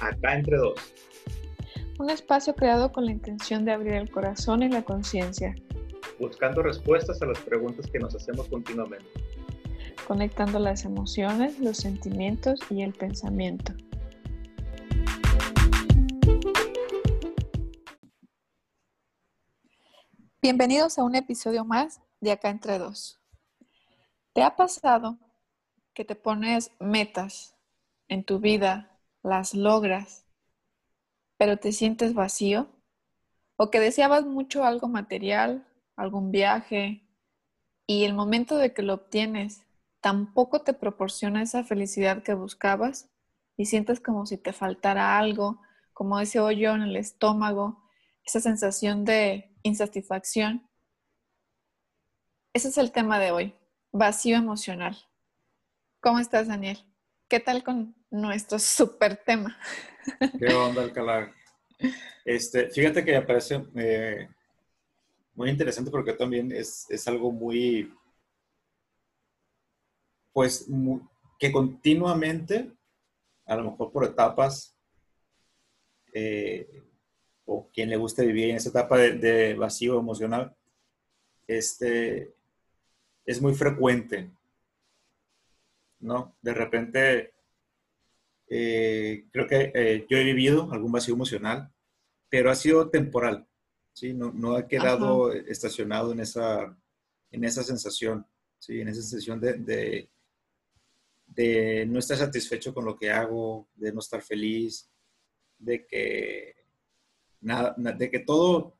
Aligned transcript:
Acá 0.00 0.34
entre 0.34 0.56
dos. 0.56 0.80
Un 1.98 2.08
espacio 2.08 2.54
creado 2.54 2.90
con 2.90 3.04
la 3.04 3.12
intención 3.12 3.66
de 3.66 3.72
abrir 3.72 3.92
el 3.92 4.10
corazón 4.10 4.62
y 4.62 4.70
la 4.70 4.82
conciencia. 4.82 5.54
Buscando 6.18 6.62
respuestas 6.62 7.20
a 7.20 7.26
las 7.26 7.38
preguntas 7.40 7.86
que 7.90 7.98
nos 7.98 8.14
hacemos 8.14 8.48
continuamente. 8.48 9.06
Conectando 10.08 10.58
las 10.58 10.86
emociones, 10.86 11.58
los 11.60 11.76
sentimientos 11.76 12.60
y 12.70 12.82
el 12.82 12.94
pensamiento. 12.94 13.74
Bienvenidos 20.40 20.98
a 20.98 21.04
un 21.04 21.14
episodio 21.14 21.66
más 21.66 22.00
de 22.20 22.32
Acá 22.32 22.48
entre 22.48 22.78
dos. 22.78 23.20
¿Te 24.32 24.42
ha 24.42 24.56
pasado 24.56 25.18
que 25.92 26.06
te 26.06 26.14
pones 26.14 26.70
metas 26.80 27.54
en 28.08 28.24
tu 28.24 28.38
vida, 28.38 28.89
las 29.22 29.54
logras, 29.54 30.26
pero 31.36 31.58
te 31.58 31.72
sientes 31.72 32.14
vacío? 32.14 32.68
¿O 33.56 33.70
que 33.70 33.80
deseabas 33.80 34.24
mucho 34.24 34.64
algo 34.64 34.88
material, 34.88 35.66
algún 35.96 36.30
viaje, 36.30 37.06
y 37.86 38.04
el 38.04 38.14
momento 38.14 38.56
de 38.56 38.72
que 38.72 38.82
lo 38.82 38.94
obtienes 38.94 39.64
tampoco 40.00 40.62
te 40.62 40.72
proporciona 40.72 41.42
esa 41.42 41.64
felicidad 41.64 42.22
que 42.22 42.34
buscabas 42.34 43.10
y 43.56 43.66
sientes 43.66 44.00
como 44.00 44.26
si 44.26 44.38
te 44.38 44.52
faltara 44.52 45.18
algo, 45.18 45.60
como 45.92 46.18
ese 46.20 46.40
hoyo 46.40 46.74
en 46.74 46.82
el 46.82 46.96
estómago, 46.96 47.82
esa 48.24 48.40
sensación 48.40 49.04
de 49.04 49.54
insatisfacción. 49.62 50.68
Ese 52.54 52.68
es 52.68 52.78
el 52.78 52.92
tema 52.92 53.18
de 53.18 53.32
hoy, 53.32 53.54
vacío 53.92 54.36
emocional. 54.36 54.96
¿Cómo 56.00 56.18
estás, 56.18 56.48
Daniel? 56.48 56.89
¿Qué 57.30 57.38
tal 57.38 57.62
con 57.62 57.94
nuestro 58.10 58.58
super 58.58 59.16
tema? 59.16 59.56
¿Qué 60.36 60.52
onda, 60.52 60.82
Alcalá? 60.82 61.32
Este, 62.24 62.68
fíjate 62.70 63.04
que 63.04 63.12
me 63.12 63.22
parece 63.22 63.64
eh, 63.76 64.28
muy 65.36 65.48
interesante 65.48 65.92
porque 65.92 66.12
también 66.12 66.50
es, 66.50 66.88
algo 67.06 67.30
muy, 67.30 67.94
pues, 70.32 70.66
que 71.38 71.52
continuamente, 71.52 72.72
a 73.46 73.54
lo 73.54 73.70
mejor 73.70 73.92
por 73.92 74.04
etapas, 74.06 74.76
eh, 76.12 76.82
o 77.44 77.68
quien 77.72 77.90
le 77.90 77.96
guste 77.96 78.26
vivir 78.26 78.50
en 78.50 78.56
esa 78.56 78.70
etapa 78.70 78.98
de, 78.98 79.54
vacío 79.54 80.00
emocional, 80.00 80.56
este, 81.46 82.34
es 83.24 83.40
muy 83.40 83.54
frecuente, 83.54 84.32
¿no? 86.00 86.36
De 86.42 86.54
repente, 86.54 87.34
eh, 88.48 89.26
creo 89.32 89.46
que 89.46 89.72
eh, 89.74 90.06
yo 90.08 90.18
he 90.18 90.24
vivido 90.24 90.70
algún 90.72 90.92
vacío 90.92 91.14
emocional, 91.14 91.72
pero 92.28 92.50
ha 92.50 92.54
sido 92.54 92.90
temporal, 92.90 93.46
¿sí? 93.92 94.12
No, 94.14 94.32
no 94.32 94.56
ha 94.56 94.66
quedado 94.66 95.32
estacionado 95.32 96.12
en 96.12 96.20
esa, 96.20 96.76
en 97.30 97.44
esa 97.44 97.62
sensación, 97.62 98.26
¿sí? 98.58 98.80
En 98.80 98.88
esa 98.88 99.02
sensación 99.02 99.40
de, 99.40 99.54
de, 99.54 100.10
de 101.26 101.86
no 101.86 101.98
estar 101.98 102.16
satisfecho 102.16 102.74
con 102.74 102.84
lo 102.84 102.96
que 102.96 103.10
hago, 103.10 103.68
de 103.74 103.92
no 103.92 104.00
estar 104.00 104.22
feliz, 104.22 104.90
de 105.58 105.86
que 105.86 106.54
nada, 107.40 107.74
de 107.76 108.10
que 108.10 108.20
todo... 108.20 108.78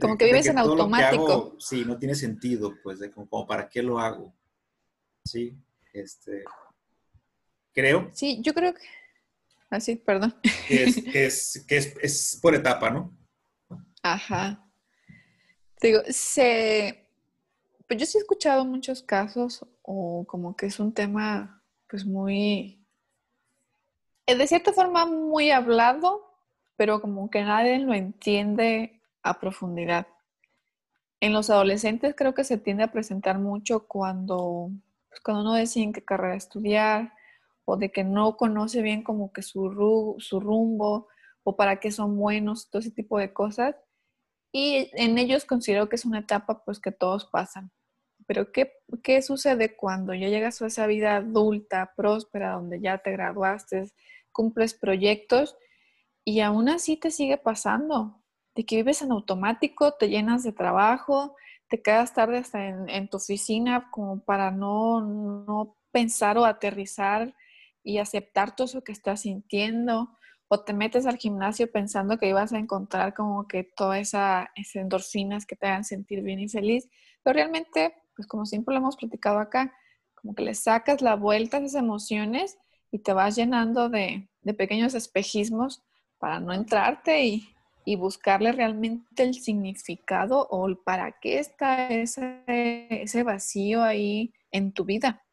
como 0.00 0.16
que 0.16 0.26
vives 0.26 0.46
en 0.46 0.58
automático. 0.58 1.56
sí, 1.58 1.84
no 1.84 1.98
tiene 1.98 2.14
sentido, 2.14 2.74
pues, 2.82 2.98
de 2.98 3.10
como, 3.10 3.46
para 3.46 3.68
qué 3.68 3.82
lo 3.82 3.98
hago. 3.98 4.34
Sí, 5.24 5.56
este... 5.92 6.44
Creo. 7.72 8.10
Sí, 8.12 8.40
yo 8.42 8.52
creo 8.54 8.74
que... 8.74 8.82
Así, 9.70 9.98
ah, 10.00 10.04
perdón. 10.04 10.34
Que, 10.68 10.84
es, 10.84 11.64
que, 11.66 11.76
es, 11.76 11.96
es, 12.02 12.38
por 12.40 12.54
etapa, 12.54 12.90
¿no? 12.90 13.16
Ajá. 14.02 14.64
Digo, 15.80 16.00
se... 16.08 17.08
Pues 17.86 18.00
yo 18.00 18.06
sí 18.06 18.18
he 18.18 18.20
escuchado 18.20 18.64
muchos 18.64 19.02
casos 19.02 19.66
o 19.82 20.24
como 20.26 20.56
que 20.56 20.66
es 20.66 20.80
un 20.80 20.94
tema 20.94 21.62
pues 21.88 22.06
muy, 22.06 22.82
de 24.26 24.46
cierta 24.46 24.72
forma 24.72 25.04
muy 25.06 25.50
hablado, 25.50 26.22
pero 26.76 27.00
como 27.00 27.30
que 27.30 27.42
nadie 27.42 27.78
lo 27.78 27.92
entiende 27.92 29.02
a 29.22 29.38
profundidad. 29.38 30.06
En 31.20 31.32
los 31.32 31.50
adolescentes 31.50 32.14
creo 32.16 32.34
que 32.34 32.44
se 32.44 32.58
tiende 32.58 32.84
a 32.84 32.92
presentar 32.92 33.38
mucho 33.38 33.86
cuando, 33.86 34.70
pues, 35.12 35.20
cuando 35.20 35.42
uno 35.42 35.52
decide 35.54 35.84
en 35.84 35.92
qué 35.92 36.02
carrera 36.02 36.36
estudiar 36.36 37.12
o 37.66 37.76
de 37.76 37.92
que 37.92 38.02
no 38.02 38.36
conoce 38.38 38.80
bien 38.80 39.02
como 39.02 39.30
que 39.30 39.42
su, 39.42 40.16
su 40.18 40.40
rumbo 40.40 41.08
o 41.44 41.54
para 41.54 41.78
qué 41.80 41.92
son 41.92 42.16
buenos, 42.16 42.70
todo 42.70 42.80
ese 42.80 42.90
tipo 42.90 43.18
de 43.18 43.32
cosas. 43.32 43.76
Y 44.52 44.90
en 44.94 45.18
ellos 45.18 45.44
considero 45.44 45.88
que 45.88 45.96
es 45.96 46.06
una 46.06 46.20
etapa 46.20 46.64
pues 46.64 46.80
que 46.80 46.92
todos 46.92 47.26
pasan. 47.26 47.70
Pero 48.26 48.52
¿qué, 48.52 48.72
qué 49.02 49.20
sucede 49.20 49.76
cuando 49.76 50.14
ya 50.14 50.28
llegas 50.28 50.62
a 50.62 50.66
esa 50.66 50.86
vida 50.86 51.16
adulta, 51.16 51.92
próspera, 51.94 52.52
donde 52.52 52.80
ya 52.80 52.98
te 52.98 53.12
graduaste, 53.12 53.90
cumples 54.32 54.72
proyectos 54.72 55.56
y 56.24 56.40
aún 56.40 56.70
así 56.70 56.96
te 56.96 57.10
sigue 57.10 57.36
pasando, 57.36 58.22
de 58.54 58.64
que 58.64 58.76
vives 58.76 59.02
en 59.02 59.12
automático, 59.12 59.92
te 59.92 60.08
llenas 60.08 60.42
de 60.42 60.52
trabajo, 60.52 61.36
te 61.72 61.80
quedas 61.80 62.12
tarde 62.12 62.36
hasta 62.36 62.68
en, 62.68 63.08
tu 63.08 63.16
oficina 63.16 63.88
como 63.90 64.22
para 64.22 64.50
no, 64.50 65.00
no, 65.00 65.74
pensar 65.90 66.36
o 66.36 66.44
aterrizar 66.44 67.34
y 67.82 67.96
aceptar 67.96 68.54
todo 68.54 68.66
eso 68.66 68.84
que 68.84 68.92
estás 68.92 69.22
sintiendo, 69.22 70.14
o 70.48 70.60
te 70.60 70.74
metes 70.74 71.06
al 71.06 71.16
gimnasio 71.16 71.72
pensando 71.72 72.18
que 72.18 72.28
ibas 72.28 72.52
a 72.52 72.58
encontrar 72.58 73.14
como 73.14 73.48
que 73.48 73.64
todas 73.64 74.00
esas 74.00 74.48
endorfinas 74.74 75.46
que 75.46 75.56
te 75.56 75.66
hagan 75.66 75.84
sentir 75.84 76.22
bien 76.22 76.40
y 76.40 76.48
feliz, 76.50 76.90
pero 77.22 77.36
realmente, 77.36 77.94
pues 78.14 78.28
como 78.28 78.44
siempre 78.44 78.74
lo 78.74 78.80
hemos 78.82 78.98
platicado 78.98 79.38
acá, 79.38 79.72
como 80.14 80.34
que 80.34 80.42
le 80.42 80.52
sacas 80.52 81.00
la 81.00 81.16
vuelta 81.16 81.56
a 81.56 81.60
esas 81.60 81.80
emociones 81.80 82.58
y 82.90 82.98
te 82.98 83.14
vas 83.14 83.34
llenando 83.34 83.88
de, 83.88 84.28
de 84.42 84.52
pequeños 84.52 84.92
espejismos 84.92 85.82
para 86.18 86.38
no 86.38 86.52
entrarte 86.52 87.24
y, 87.24 87.51
buscarle 87.96 88.52
realmente 88.52 89.22
el 89.22 89.34
significado 89.34 90.46
o 90.50 90.68
el 90.68 90.76
para 90.76 91.18
qué 91.20 91.38
está 91.38 91.88
ese, 91.88 92.42
ese, 92.46 93.22
vacío 93.22 93.82
ahí 93.82 94.32
en 94.50 94.72
tu 94.72 94.84
vida. 94.84 95.24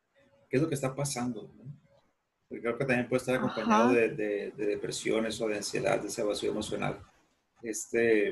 ¿Qué 0.49 0.57
es 0.57 0.61
lo 0.61 0.67
que 0.67 0.75
está 0.75 0.95
pasando? 0.95 1.51
Porque 2.47 2.61
creo 2.61 2.77
que 2.77 2.85
también 2.85 3.07
puede 3.07 3.19
estar 3.19 3.35
acompañado 3.35 3.93
de, 3.93 4.09
de, 4.09 4.51
depresiones 4.51 5.39
o 5.39 5.47
de 5.47 5.57
ansiedad, 5.57 6.01
de 6.01 6.07
ese 6.07 6.23
vacío 6.23 6.51
emocional. 6.51 6.99
Este, 7.61 8.29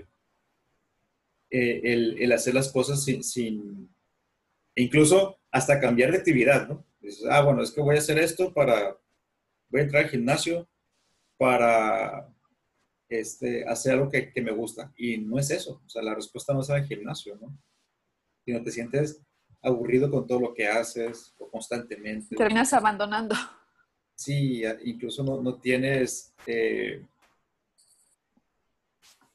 eh, 1.49 1.81
el, 1.83 2.17
el, 2.19 2.31
hacer 2.31 2.55
las 2.55 2.71
cosas 2.71 3.03
sin, 3.03 3.23
sin, 3.23 3.87
incluso 4.75 5.37
hasta 5.51 5.79
cambiar 5.79 6.11
de 6.11 6.17
actividad, 6.17 6.67
¿no? 6.67 6.83
Dices, 6.99 7.25
ah, 7.29 7.41
bueno, 7.41 7.61
es 7.61 7.71
que 7.71 7.81
voy 7.81 7.95
a 7.95 7.99
hacer 7.99 8.17
esto 8.17 8.51
para, 8.51 8.97
voy 9.69 9.81
a 9.81 9.83
entrar 9.83 10.03
al 10.03 10.09
gimnasio 10.09 10.67
para 11.37 12.27
este, 13.09 13.67
hacer 13.67 13.93
algo 13.93 14.09
que, 14.09 14.31
me 14.41 14.51
gusta. 14.51 14.91
Y 14.97 15.17
no 15.17 15.39
es 15.39 15.49
eso. 15.51 15.81
O 15.85 15.89
sea, 15.89 16.01
la 16.01 16.15
respuesta 16.15 16.53
no 16.53 16.61
es 16.61 16.69
al 16.69 16.85
gimnasio, 16.85 17.37
¿no? 17.37 17.57
Sino 18.43 18.61
te 18.63 18.71
sientes 18.71 19.21
aburrido 19.61 20.09
con 20.09 20.27
todo 20.27 20.39
lo 20.39 20.53
que 20.53 20.67
haces 20.67 21.33
o 21.39 21.49
constantemente. 21.49 22.35
Terminas 22.35 22.73
abandonando. 22.73 23.35
Sí, 24.15 24.63
incluso 24.83 25.23
no, 25.23 25.59
tienes, 25.59 26.33
eh, 26.47 27.05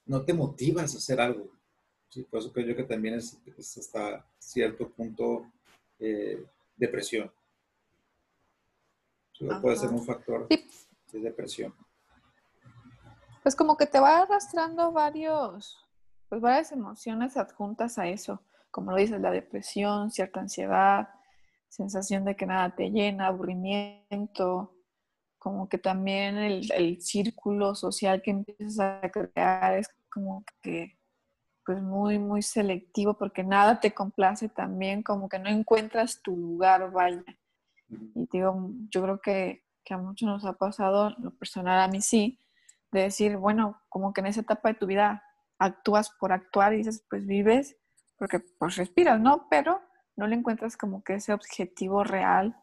no 0.06 0.24
te 0.24 0.32
motivas 0.32 0.94
a 0.94 0.98
hacer 0.98 1.20
algo. 1.20 1.50
Sí, 2.08 2.24
por 2.24 2.40
eso 2.40 2.52
creo 2.52 2.66
yo 2.66 2.76
que 2.76 2.84
también 2.84 3.14
es, 3.14 3.38
hasta 3.78 4.26
cierto 4.38 4.90
punto 4.90 5.50
eh, 5.98 6.44
depresión. 6.76 7.30
puede 9.60 9.76
ser 9.76 9.90
un 9.90 10.04
factor 10.04 10.48
de 10.48 11.20
depresión 11.20 11.72
pues 13.42 13.56
como 13.56 13.76
que 13.76 13.86
te 13.86 14.00
va 14.00 14.22
arrastrando 14.22 14.92
varios, 14.92 15.78
pues 16.28 16.40
varias 16.40 16.72
emociones 16.72 17.36
adjuntas 17.36 17.98
a 17.98 18.06
eso, 18.06 18.40
como 18.70 18.92
lo 18.92 18.96
dices, 18.96 19.20
la 19.20 19.30
depresión, 19.30 20.10
cierta 20.10 20.40
ansiedad, 20.40 21.08
sensación 21.68 22.24
de 22.24 22.36
que 22.36 22.46
nada 22.46 22.74
te 22.74 22.90
llena, 22.90 23.26
aburrimiento, 23.26 24.74
como 25.38 25.68
que 25.68 25.78
también 25.78 26.36
el, 26.36 27.02
círculo 27.02 27.74
social 27.74 28.22
que 28.22 28.30
empiezas 28.30 28.78
a 28.78 29.10
crear 29.10 29.76
es 29.76 29.88
como 30.08 30.44
que 30.62 30.96
pues 31.64 31.82
muy, 31.82 32.18
muy 32.18 32.42
selectivo 32.42 33.14
porque 33.14 33.42
nada 33.42 33.80
te 33.80 33.92
complace 33.92 34.48
también, 34.48 35.02
como 35.02 35.28
que 35.28 35.38
no 35.38 35.48
encuentras 35.48 36.20
tu 36.22 36.36
lugar, 36.36 36.90
vaya. 36.92 37.24
Y 37.88 38.28
digo, 38.32 38.70
yo 38.90 39.02
creo 39.02 39.20
que, 39.20 39.64
que 39.84 39.94
a 39.94 39.98
muchos 39.98 40.26
nos 40.28 40.44
ha 40.44 40.54
pasado, 40.54 41.10
lo 41.18 41.30
personal 41.32 41.80
a 41.80 41.88
mí 41.88 42.00
sí, 42.00 42.38
de 42.92 43.02
decir, 43.02 43.36
bueno, 43.36 43.82
como 43.88 44.12
que 44.12 44.20
en 44.20 44.28
esa 44.28 44.42
etapa 44.42 44.68
de 44.68 44.74
tu 44.74 44.86
vida 44.86 45.24
actúas 45.58 46.10
por 46.10 46.32
actuar 46.32 46.74
y 46.74 46.78
dices, 46.78 47.04
pues 47.08 47.26
vives 47.26 47.76
porque 48.22 48.38
pues 48.38 48.76
respiras, 48.76 49.20
¿no? 49.20 49.48
Pero 49.50 49.80
no 50.14 50.28
le 50.28 50.36
encuentras 50.36 50.76
como 50.76 51.02
que 51.02 51.14
ese 51.14 51.32
objetivo 51.32 52.04
real 52.04 52.56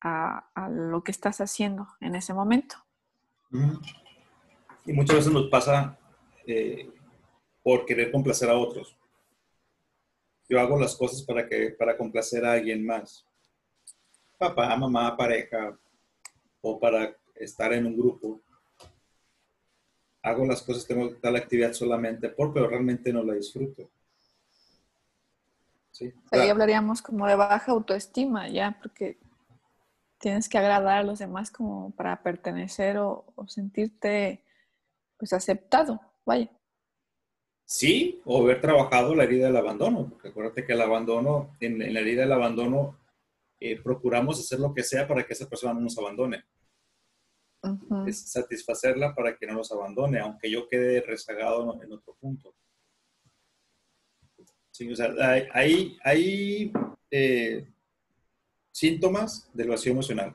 a, 0.00 0.48
lo 0.70 1.04
que 1.04 1.10
estás 1.10 1.42
haciendo 1.42 1.86
en 2.00 2.14
ese 2.14 2.32
momento. 2.32 2.76
Y 4.86 4.92
muchas 4.94 5.16
veces 5.16 5.32
nos 5.32 5.50
pasa 5.50 5.98
eh, 6.46 6.90
por 7.62 7.84
querer 7.84 8.10
complacer 8.10 8.48
a 8.48 8.56
otros. 8.56 8.96
Yo 10.48 10.58
hago 10.60 10.78
las 10.78 10.96
cosas 10.96 11.22
para, 11.22 11.46
que, 11.46 11.70
para 11.78 11.96
complacer 11.96 12.46
a 12.46 12.52
alguien 12.52 12.84
más. 12.84 13.26
Papá, 14.38 14.74
mamá, 14.76 15.14
pareja, 15.14 15.78
o 16.62 16.80
para 16.80 17.14
estar 17.34 17.72
en 17.74 17.84
un 17.84 17.96
grupo. 17.96 18.40
Hago 20.22 20.46
las 20.46 20.62
cosas, 20.62 20.86
tengo 20.86 21.10
tal 21.16 21.36
actividad 21.36 21.72
solamente 21.72 22.28
por, 22.28 22.52
pero 22.52 22.68
realmente 22.68 23.12
no 23.12 23.22
la 23.22 23.34
disfruto. 23.34 23.90
Ahí 26.30 26.48
hablaríamos 26.48 27.02
como 27.02 27.26
de 27.26 27.34
baja 27.34 27.72
autoestima, 27.72 28.48
ya, 28.48 28.78
porque 28.80 29.18
tienes 30.18 30.48
que 30.48 30.58
agradar 30.58 30.98
a 30.98 31.02
los 31.02 31.18
demás 31.18 31.50
como 31.50 31.90
para 31.92 32.22
pertenecer 32.22 32.96
o, 32.98 33.24
sentirte 33.48 34.42
pues 35.18 35.32
aceptado, 35.32 36.00
vaya. 36.24 36.50
Sí, 37.64 38.20
o 38.24 38.42
haber 38.42 38.60
trabajado 38.60 39.14
la 39.14 39.24
herida 39.24 39.46
del 39.46 39.56
abandono, 39.56 40.08
porque 40.08 40.28
acuérdate 40.28 40.64
que 40.64 40.72
el 40.72 40.80
abandono, 40.80 41.56
en, 41.60 41.78
la 41.92 42.00
herida 42.00 42.22
del 42.22 42.32
abandono, 42.32 42.98
eh, 43.60 43.80
procuramos 43.80 44.40
hacer 44.40 44.58
lo 44.58 44.74
que 44.74 44.82
sea 44.82 45.06
para 45.06 45.24
que 45.24 45.32
esa 45.32 45.48
persona 45.48 45.72
no 45.74 45.80
nos 45.80 45.96
abandone. 45.98 46.44
Es 48.06 48.30
satisfacerla 48.30 49.14
para 49.14 49.36
que 49.36 49.46
no 49.46 49.54
nos 49.54 49.70
abandone, 49.70 50.18
aunque 50.18 50.50
yo 50.50 50.68
quede 50.68 51.00
rezagado 51.00 51.80
en 51.82 51.92
otro 51.92 52.16
punto. 52.20 52.54
Sí, 54.72 54.90
o 54.90 54.96
sea, 54.96 55.12
hay, 55.52 55.96
hay 56.02 56.72
eh, 57.10 57.68
síntomas 58.72 59.48
del 59.52 59.68
vacío 59.68 59.92
emocional. 59.92 60.34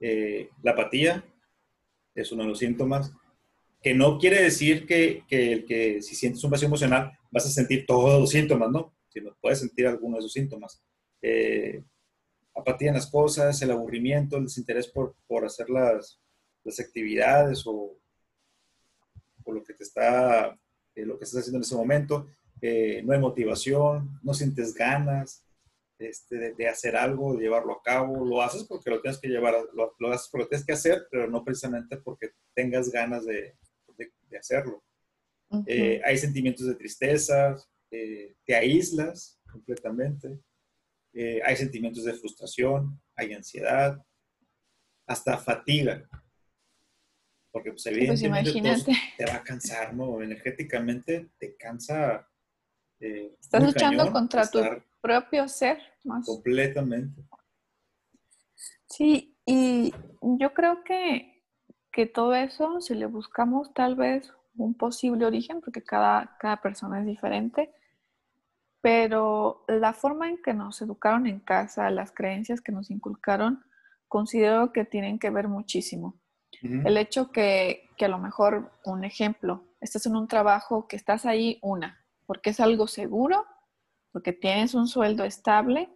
Eh, 0.00 0.50
la 0.62 0.72
apatía 0.72 1.24
es 2.14 2.32
uno 2.32 2.42
de 2.42 2.48
los 2.48 2.58
síntomas, 2.58 3.12
que 3.82 3.94
no 3.94 4.18
quiere 4.18 4.42
decir 4.42 4.86
que, 4.86 5.24
que, 5.28 5.64
que, 5.66 6.02
si 6.02 6.14
sientes 6.14 6.42
un 6.42 6.50
vacío 6.50 6.68
emocional 6.68 7.16
vas 7.30 7.46
a 7.46 7.50
sentir 7.50 7.84
todos 7.86 8.20
los 8.20 8.30
síntomas, 8.30 8.70
¿no? 8.70 8.94
Sino 9.08 9.36
puedes 9.40 9.60
sentir 9.60 9.86
algunos 9.86 10.18
de 10.18 10.20
esos 10.20 10.32
síntomas. 10.32 10.82
Eh, 11.20 11.82
apatía 12.54 12.88
en 12.88 12.94
las 12.94 13.10
cosas, 13.10 13.60
el 13.62 13.70
aburrimiento, 13.70 14.36
el 14.36 14.44
desinterés 14.44 14.88
por, 14.88 15.14
por 15.26 15.44
hacer 15.44 15.70
las, 15.70 16.20
las 16.64 16.80
actividades 16.80 17.66
o, 17.66 17.96
o, 19.44 19.52
lo 19.52 19.64
que 19.64 19.74
te 19.74 19.84
está, 19.84 20.58
lo 20.94 21.18
que 21.18 21.24
estás 21.24 21.40
haciendo 21.40 21.58
en 21.58 21.62
ese 21.62 21.74
momento, 21.74 22.28
eh, 22.60 23.02
no 23.04 23.12
hay 23.12 23.18
motivación, 23.18 24.20
no 24.22 24.34
sientes 24.34 24.74
ganas 24.74 25.44
este, 25.98 26.54
de, 26.54 26.68
hacer 26.68 26.96
algo, 26.96 27.34
de 27.34 27.42
llevarlo 27.42 27.72
a 27.74 27.82
cabo, 27.82 28.24
lo 28.24 28.42
haces 28.42 28.64
porque 28.64 28.90
lo 28.90 29.00
tienes 29.00 29.18
que 29.18 29.28
llevar, 29.28 29.54
lo, 29.74 30.12
haces 30.12 30.28
porque 30.30 30.44
lo 30.44 30.48
tienes 30.48 30.66
que 30.66 30.72
hacer, 30.72 31.06
pero 31.10 31.28
no 31.28 31.44
precisamente 31.44 31.96
porque 31.96 32.30
tengas 32.54 32.90
ganas 32.90 33.24
de, 33.24 33.56
hacerlo. 34.38 34.82
Eh, 35.66 36.00
hay 36.04 36.16
sentimientos 36.16 36.66
de 36.66 36.74
tristeza, 36.74 37.54
eh, 37.90 38.34
te 38.46 38.54
aíslas 38.54 39.38
completamente, 39.50 40.40
hay 41.14 41.56
sentimientos 41.56 42.04
de 42.04 42.14
frustración, 42.14 43.00
hay 43.14 43.34
ansiedad, 43.34 44.04
hasta 45.06 45.36
fatiga. 45.38 46.08
Porque 47.50 47.70
pues, 47.70 47.82
pues 47.84 47.94
evidentemente 47.94 48.94
te 49.18 49.26
va 49.26 49.34
a 49.34 49.42
cansar, 49.42 49.92
¿no? 49.92 50.22
Energéticamente 50.22 51.30
te 51.38 51.54
cansa 51.56 52.26
eh, 53.02 53.36
Estás 53.40 53.64
luchando 53.64 54.12
contra 54.12 54.48
tu 54.48 54.60
propio 55.00 55.48
ser. 55.48 55.78
Más. 56.04 56.24
Completamente. 56.24 57.22
Sí, 58.86 59.36
y 59.44 59.92
yo 60.22 60.54
creo 60.54 60.84
que, 60.84 61.44
que 61.90 62.06
todo 62.06 62.34
eso, 62.34 62.80
si 62.80 62.94
le 62.94 63.06
buscamos 63.06 63.74
tal 63.74 63.96
vez 63.96 64.32
un 64.56 64.74
posible 64.74 65.24
origen, 65.26 65.60
porque 65.60 65.82
cada, 65.82 66.36
cada 66.38 66.60
persona 66.60 67.00
es 67.00 67.06
diferente, 67.06 67.72
pero 68.82 69.64
la 69.68 69.92
forma 69.92 70.28
en 70.28 70.42
que 70.42 70.52
nos 70.52 70.82
educaron 70.82 71.26
en 71.26 71.40
casa, 71.40 71.88
las 71.90 72.12
creencias 72.12 72.60
que 72.60 72.72
nos 72.72 72.90
inculcaron, 72.90 73.64
considero 74.08 74.72
que 74.72 74.84
tienen 74.84 75.18
que 75.18 75.30
ver 75.30 75.48
muchísimo. 75.48 76.20
El 76.60 76.96
hecho 76.96 77.32
que, 77.32 77.88
que, 77.96 78.04
a 78.04 78.08
lo 78.08 78.18
mejor, 78.18 78.70
un 78.84 79.04
ejemplo, 79.04 79.64
estás 79.80 80.06
en 80.06 80.14
un 80.14 80.28
trabajo 80.28 80.86
que 80.86 80.96
estás 80.96 81.26
ahí 81.26 81.58
una, 81.62 82.04
porque 82.26 82.50
es 82.50 82.60
algo 82.60 82.86
seguro, 82.86 83.46
porque 84.12 84.32
tienes 84.32 84.74
un 84.74 84.86
sueldo 84.86 85.24
estable 85.24 85.88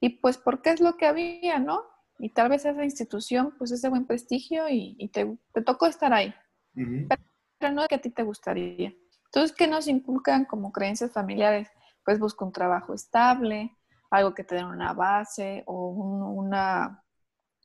y 0.00 0.10
pues 0.10 0.36
porque 0.36 0.70
es 0.70 0.80
lo 0.80 0.96
que 0.96 1.06
había, 1.06 1.58
¿no? 1.58 1.84
Y 2.18 2.30
tal 2.30 2.50
vez 2.50 2.64
esa 2.66 2.84
institución 2.84 3.54
pues 3.56 3.70
es 3.70 3.80
de 3.80 3.88
buen 3.88 4.06
prestigio 4.06 4.64
y, 4.68 5.08
te, 5.08 5.38
tocó 5.64 5.86
estar 5.86 6.12
ahí. 6.12 6.34
pero, 6.74 7.72
no 7.72 7.82
es 7.82 7.88
que 7.88 7.94
a 7.94 8.00
ti 8.00 8.10
te 8.10 8.22
gustaría. 8.22 8.92
Entonces, 9.26 9.56
¿qué 9.56 9.66
nos 9.66 9.86
inculcan 9.86 10.44
como 10.44 10.72
creencias 10.72 11.12
familiares? 11.12 11.70
Pues 12.10 12.18
busca 12.18 12.44
un 12.44 12.50
trabajo 12.50 12.92
estable, 12.92 13.76
algo 14.10 14.34
que 14.34 14.42
te 14.42 14.56
dé 14.56 14.64
una 14.64 14.92
base 14.94 15.62
o 15.68 15.90
un, 15.90 16.22
una, 16.22 17.04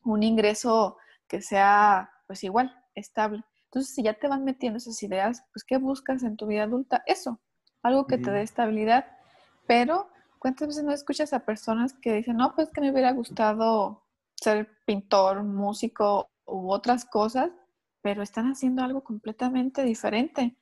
un 0.04 0.22
ingreso 0.22 0.98
que 1.28 1.42
sea 1.42 2.12
pues 2.28 2.44
igual, 2.44 2.72
estable. 2.94 3.44
Entonces, 3.64 3.96
si 3.96 4.04
ya 4.04 4.14
te 4.14 4.28
van 4.28 4.44
metiendo 4.44 4.78
esas 4.78 5.02
ideas, 5.02 5.44
pues 5.52 5.64
¿qué 5.64 5.78
buscas 5.78 6.22
en 6.22 6.38
tu 6.38 6.46
vida 6.46 6.62
adulta? 6.62 7.02
Eso, 7.08 7.40
algo 7.82 8.06
que 8.06 8.20
te 8.20 8.30
dé 8.30 8.44
estabilidad, 8.44 9.08
pero 9.66 10.12
¿cuántas 10.38 10.68
veces 10.68 10.84
no 10.84 10.92
escuchas 10.92 11.34
a 11.34 11.40
personas 11.40 11.96
que 11.96 12.14
dicen, 12.14 12.38
no, 12.38 12.54
pues 12.54 12.70
que 12.70 12.82
me 12.82 12.92
hubiera 12.92 13.14
gustado 13.14 14.04
ser 14.36 14.70
pintor, 14.86 15.42
músico 15.42 16.30
u 16.46 16.72
otras 16.72 17.04
cosas, 17.04 17.50
pero 18.04 18.22
están 18.22 18.52
haciendo 18.52 18.84
algo 18.84 19.04
completamente 19.04 19.82
diferente? 19.82 20.56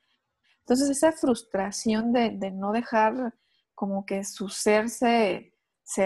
Entonces 0.60 0.88
esa 0.88 1.12
frustración 1.12 2.14
de, 2.14 2.50
no 2.50 2.72
dejar 2.72 3.34
como 3.74 4.06
que 4.06 4.24
su 4.24 4.48
ser 4.48 4.88
se, 4.88 5.52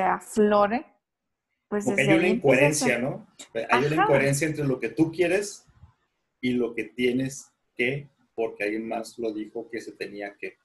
aflore, 0.01 0.87
pues 1.69 1.85
Porque 1.85 2.03
hay 2.03 2.19
una 2.19 2.29
incoherencia, 2.29 2.99
¿no? 2.99 3.27
Hay 3.71 3.85
una 3.85 4.03
incoherencia 4.03 4.49
entre 4.49 4.65
lo 4.65 4.81
que 4.81 4.89
tú 4.89 5.13
quieres 5.13 5.67
y 6.41 6.53
lo 6.53 6.75
que 6.75 6.85
tienes 6.85 7.53
que, 7.75 8.09
porque 8.35 8.65
alguien 8.65 8.89
más 8.89 9.19
lo 9.19 9.33
dijo 9.33 9.69
que 9.71 9.81
se 9.81 9.93
tenía 9.93 10.35
que. 10.37 10.57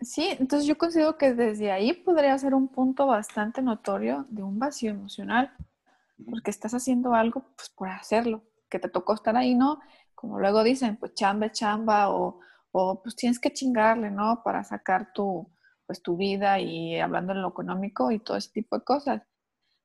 Sí, 0.00 0.28
entonces 0.38 0.66
yo 0.66 0.76
considero 0.76 1.16
que 1.16 1.32
desde 1.32 1.72
ahí 1.72 1.92
podría 1.92 2.36
ser 2.38 2.54
un 2.54 2.68
punto 2.68 3.06
bastante 3.06 3.62
notorio 3.62 4.26
de 4.28 4.42
un 4.42 4.58
vacío 4.58 4.90
emocional, 4.90 5.54
porque 6.30 6.50
estás 6.50 6.74
haciendo 6.74 7.14
algo 7.14 7.46
pues 7.56 7.70
por 7.70 7.88
hacerlo, 7.88 8.42
que 8.68 8.78
te 8.78 8.88
tocó 8.88 9.14
estar 9.14 9.36
ahí, 9.36 9.54
¿no? 9.54 9.80
Como 10.14 10.38
luego 10.38 10.62
dicen, 10.62 10.96
pues 10.96 11.14
chamba, 11.14 11.50
chamba, 11.50 12.10
o, 12.10 12.40
o 12.72 13.02
pues 13.02 13.16
tienes 13.16 13.38
que 13.38 13.52
chingarle, 13.52 14.10
¿no? 14.10 14.42
Para 14.42 14.64
sacar 14.64 15.12
tu, 15.12 15.46
pues 15.86 16.02
tu 16.02 16.16
vida 16.16 16.58
y 16.60 16.98
hablando 16.98 17.32
en 17.32 17.42
lo 17.42 17.48
económico 17.48 18.10
y 18.10 18.18
todo 18.18 18.36
ese 18.36 18.50
tipo 18.50 18.76
de 18.78 18.84
cosas. 18.84 19.22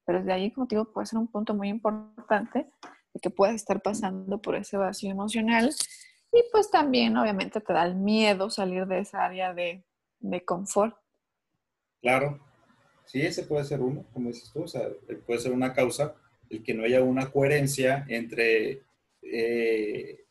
Pero 0.05 0.20
desde 0.20 0.34
ahí, 0.34 0.51
como 0.51 0.67
digo, 0.67 0.91
puede 0.91 1.08
ser 1.08 1.20
un 1.20 1.27
punto 1.27 1.53
muy 1.53 1.70
importante 1.70 2.72
de 3.13 3.20
que 3.20 3.29
puedas 3.29 3.55
estar 3.55 3.81
pasando 3.81 4.41
por 4.41 4.55
ese 4.55 4.77
vacío 4.77 5.12
emocional 5.12 5.74
y 6.31 6.43
pues 6.51 6.72
también, 6.72 7.15
obviamente, 7.17 7.60
te 7.60 7.74
da 7.74 7.86
el 7.86 7.96
miedo 7.96 8.50
salir 8.50 8.86
de 8.88 9.00
esa 9.00 9.25
área 9.25 9.53
de, 9.53 9.84
confort. 10.46 10.96
Claro, 12.01 12.39
sí, 13.05 13.22
ese 13.22 13.43
puede 13.43 13.65
ser 13.65 13.81
uno, 13.81 14.05
como 14.13 14.29
dices 14.29 14.50
tú, 14.51 14.63
o 14.63 14.67
sea, 14.67 14.88
puede 15.25 15.39
ser 15.39 15.51
una 15.51 15.74
causa 15.74 16.15
el 16.50 16.63
que 16.63 16.74
no 16.74 16.84
haya 16.84 17.01
una 17.03 17.31
coherencia 17.31 18.05
entre 18.08 18.84
eh, 19.22 20.25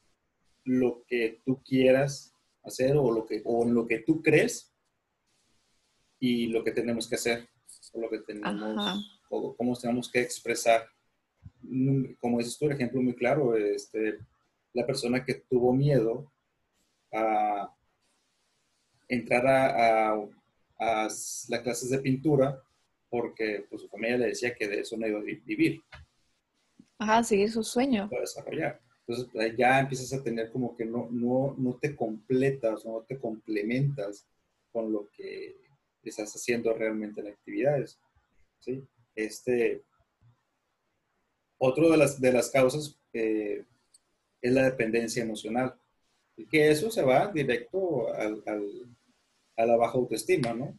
lo 0.65 1.05
que 1.07 1.41
tú 1.45 1.63
quieras 1.63 2.35
hacer 2.63 2.97
o, 2.97 3.11
lo 3.11 3.27
que, 3.27 3.43
o 3.45 3.65
en 3.65 3.75
lo 3.75 3.87
que 3.87 4.01
tú 4.01 4.23
crees 4.23 4.70
y 6.21 6.47
lo 6.49 6.63
que 6.63 6.73
tenemos 6.73 7.09
que 7.09 7.17
hacer 7.17 7.49
o 7.93 8.01
lo 8.01 8.11
que 8.11 8.19
tenemos 8.19 9.03
o 9.31 9.57
cómo 9.57 9.77
tenemos 9.77 10.11
que 10.11 10.21
expresar. 10.21 10.87
Mm, 11.63 12.15
como 12.21 12.39
dices 12.39 12.59
tú, 12.59 12.67
el 12.67 12.73
ejemplo 12.73 13.01
muy 13.01 13.15
claro, 13.15 13.57
este, 13.57 14.19
la 14.75 14.87
persona 14.87 15.25
que 15.25 15.35
tuvo 15.35 15.73
miedo 15.73 16.31
a 17.13 17.75
entrar 19.09 19.47
a, 19.47 20.29
las 20.79 21.61
clases 21.63 21.91
de 21.91 21.99
pintura 21.99 22.63
porque 23.11 23.67
pues, 23.69 23.83
su 23.83 23.89
familia 23.89 24.17
le 24.17 24.27
decía 24.29 24.55
que 24.55 24.67
de 24.67 24.81
eso 24.81 24.97
no 24.97 25.07
iba 25.07 25.19
a 25.19 25.23
vivir. 25.23 25.83
Ajá, 26.99 27.23
seguir 27.23 27.51
su 27.51 27.63
sueño. 27.63 28.09
Para 28.09 28.23
desarrollar. 28.23 28.81
Entonces 29.07 29.57
ya 29.59 29.81
empiezas 29.81 30.13
a 30.13 30.23
tener 30.23 30.51
como 30.51 30.77
que 30.77 30.85
no, 30.85 31.09
no, 31.11 31.55
no 31.59 31.75
te 31.75 31.97
completas 31.97 32.85
no 32.85 33.05
te 33.09 33.19
complementas 33.19 34.25
con 34.71 34.93
lo 34.93 35.09
que 35.17 35.57
estás 36.09 36.33
haciendo 36.35 36.73
realmente 36.73 37.21
en 37.21 37.29
actividades. 37.29 37.99
¿sí? 38.61 38.83
Este, 39.15 39.83
otro 41.59 41.91
de 41.91 41.97
las, 41.99 42.21
de 42.21 42.33
las 42.33 42.51
causas 42.51 42.99
eh, 43.13 43.65
es 44.41 44.53
la 44.53 44.65
dependencia 44.65 45.23
emocional. 45.23 45.75
Y 46.37 46.47
que 46.47 46.71
eso 46.71 46.91
se 46.91 47.03
va 47.03 47.31
directo 47.31 48.13
al, 48.15 48.43
a 49.57 49.67
la 49.67 49.77
baja 49.77 49.99
autoestima, 49.99 50.55
¿no? 50.55 50.79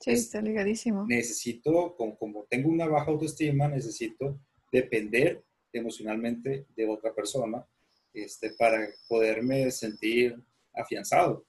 Sí, 0.00 0.12
está 0.12 0.40
ligadísimo. 0.40 1.06
Necesito, 1.06 1.94
como, 1.96 2.16
como, 2.16 2.44
tengo 2.44 2.70
una 2.70 2.86
baja 2.86 3.10
autoestima, 3.10 3.68
necesito 3.68 4.38
depender 4.72 5.42
emocionalmente 5.72 6.66
de 6.74 6.88
otra 6.88 7.14
persona. 7.14 7.66
este, 8.14 8.50
para 8.50 8.88
poderme 9.08 9.70
sentir 9.70 10.42
afianzado. 10.74 11.44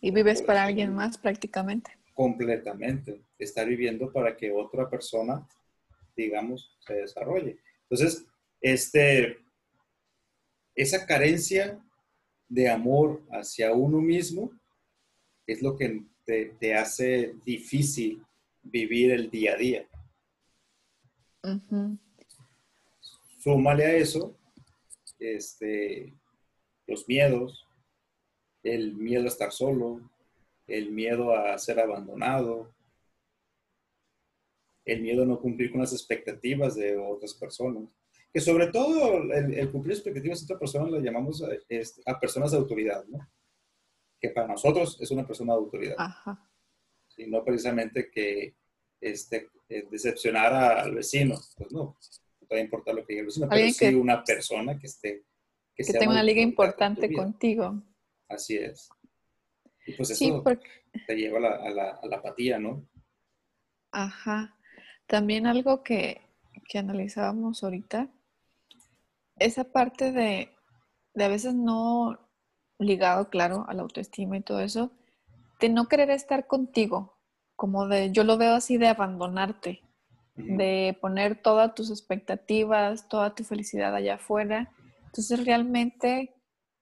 Y 0.00 0.10
vives 0.10 0.42
para 0.42 0.64
alguien 0.64 0.94
más 0.94 1.18
prácticamente. 1.18 1.90
Completamente. 2.14 3.20
Estar 3.38 3.66
viviendo 3.68 4.10
para 4.12 4.36
que 4.36 4.50
otra 4.50 4.88
persona, 4.88 5.46
digamos, 6.16 6.78
se 6.86 6.94
desarrolle. 6.94 7.58
Entonces, 7.82 8.24
este, 8.60 9.38
esa 10.74 11.06
carencia 11.06 11.84
de 12.48 12.68
amor 12.68 13.22
hacia 13.30 13.72
uno 13.72 14.00
mismo 14.00 14.50
es 15.46 15.60
lo 15.60 15.76
que 15.76 16.02
te, 16.24 16.74
hace 16.74 17.34
difícil 17.44 18.24
vivir 18.62 19.12
el 19.12 19.30
día 19.30 19.52
a 19.52 19.56
día. 19.56 19.88
Súmale 23.40 23.84
a 23.84 23.94
eso 23.96 24.38
este, 25.18 26.12
los 26.86 27.06
miedos, 27.08 27.66
el 28.62 28.94
miedo 28.94 29.24
a 29.24 29.28
estar 29.28 29.52
solo, 29.52 30.00
el 30.66 30.90
miedo 30.90 31.36
a 31.36 31.56
ser 31.58 31.80
abandonado, 31.80 32.74
el 34.84 35.00
miedo 35.00 35.22
a 35.22 35.26
no 35.26 35.40
cumplir 35.40 35.70
con 35.70 35.80
las 35.80 35.92
expectativas 35.92 36.74
de 36.74 36.96
otras 36.96 37.34
personas. 37.34 37.88
Que 38.32 38.40
sobre 38.40 38.68
todo 38.68 39.22
el, 39.32 39.70
cumplir 39.70 39.94
expectativas 39.94 40.40
de 40.40 40.44
otras 40.44 40.60
personas 40.60 40.90
lo 40.90 41.00
llamamos 41.00 41.42
a, 41.42 41.48
este, 41.68 42.02
a, 42.04 42.18
personas 42.18 42.50
de 42.50 42.58
autoridad, 42.58 43.04
¿no? 43.06 43.18
Que 44.20 44.30
para 44.30 44.48
nosotros 44.48 44.98
es 45.00 45.10
una 45.10 45.26
persona 45.26 45.52
de 45.52 45.58
autoridad. 45.58 45.94
Ajá. 45.98 46.50
Y 47.16 47.26
no 47.26 47.44
precisamente 47.44 48.10
que 48.10 48.56
este, 49.00 49.50
eh, 49.68 49.86
decepcionar 49.90 50.52
al 50.52 50.94
vecino, 50.94 51.36
pues 51.56 51.70
no, 51.70 51.96
no 52.40 52.48
puede 52.48 52.62
importar 52.62 52.94
lo 52.94 53.06
que 53.06 53.12
diga 53.12 53.20
el 53.20 53.26
vecino, 53.26 53.48
pero 53.48 53.70
sí 53.70 53.94
una 53.94 54.24
persona 54.24 54.78
que 54.78 54.86
esté... 54.86 55.24
Que, 55.76 55.84
tenga 55.84 56.10
una 56.10 56.22
liga 56.22 56.40
importante 56.40 57.12
contigo. 57.12 57.82
Así 58.28 58.56
es. 58.56 58.88
Y 59.86 59.92
pues 59.92 60.10
eso 60.10 60.42
te 61.06 61.14
lleva 61.14 61.38
a 61.38 61.70
la, 61.70 61.90
a, 62.02 62.06
la, 62.06 62.16
apatía, 62.16 62.58
¿no? 62.58 62.86
Ajá. 63.92 64.56
También 65.06 65.46
algo 65.46 65.82
que, 65.82 66.22
que 66.68 66.78
analizábamos 66.78 67.62
ahorita, 67.62 68.08
esa 69.36 69.64
parte 69.64 70.12
de, 70.12 70.50
de 71.14 71.24
a 71.24 71.28
veces 71.28 71.54
no 71.54 72.18
ligado, 72.78 73.28
claro, 73.28 73.64
a 73.68 73.74
la 73.74 73.82
autoestima 73.82 74.36
y 74.36 74.40
todo 74.42 74.60
eso, 74.60 74.90
de 75.60 75.68
no 75.68 75.86
querer 75.86 76.10
estar 76.10 76.46
contigo, 76.46 77.18
como 77.56 77.86
de, 77.86 78.10
yo 78.10 78.24
lo 78.24 78.36
veo 78.36 78.54
así 78.54 78.78
de 78.78 78.88
abandonarte, 78.88 79.82
de 80.36 80.98
poner 81.00 81.40
todas 81.40 81.74
tus 81.74 81.90
expectativas, 81.90 83.08
toda 83.08 83.34
tu 83.36 83.44
felicidad 83.44 83.94
allá 83.94 84.14
afuera. 84.14 84.72
Entonces 85.06 85.44
realmente 85.44 86.34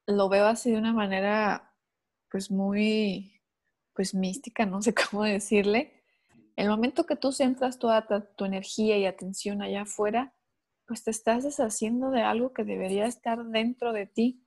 lo 0.07 0.31
veo 0.31 0.47
así 0.47 0.71
de 0.71 0.79
una 0.79 0.95
manera 0.95 1.72
pues 2.33 2.51
muy 2.51 3.43
pues 3.95 4.15
mística, 4.15 4.65
no 4.65 4.81
sé 4.81 4.95
cómo 5.11 5.23
decirle. 5.23 6.03
El 6.57 6.69
momento 6.69 7.07
que 7.07 7.17
tú 7.17 7.31
centras 7.31 7.79
toda 7.79 8.07
tu 8.35 8.45
energía 8.45 8.97
y 8.99 9.07
atención 9.07 9.63
allá 9.63 9.83
afuera, 9.83 10.35
pues 10.87 11.05
te 11.05 11.11
estás 11.11 11.45
deshaciendo 11.45 12.11
de 12.11 12.23
algo 12.23 12.53
que 12.53 12.65
debería 12.65 13.07
estar 13.07 13.45
dentro 13.45 13.93
de 13.93 14.07
ti. 14.07 14.47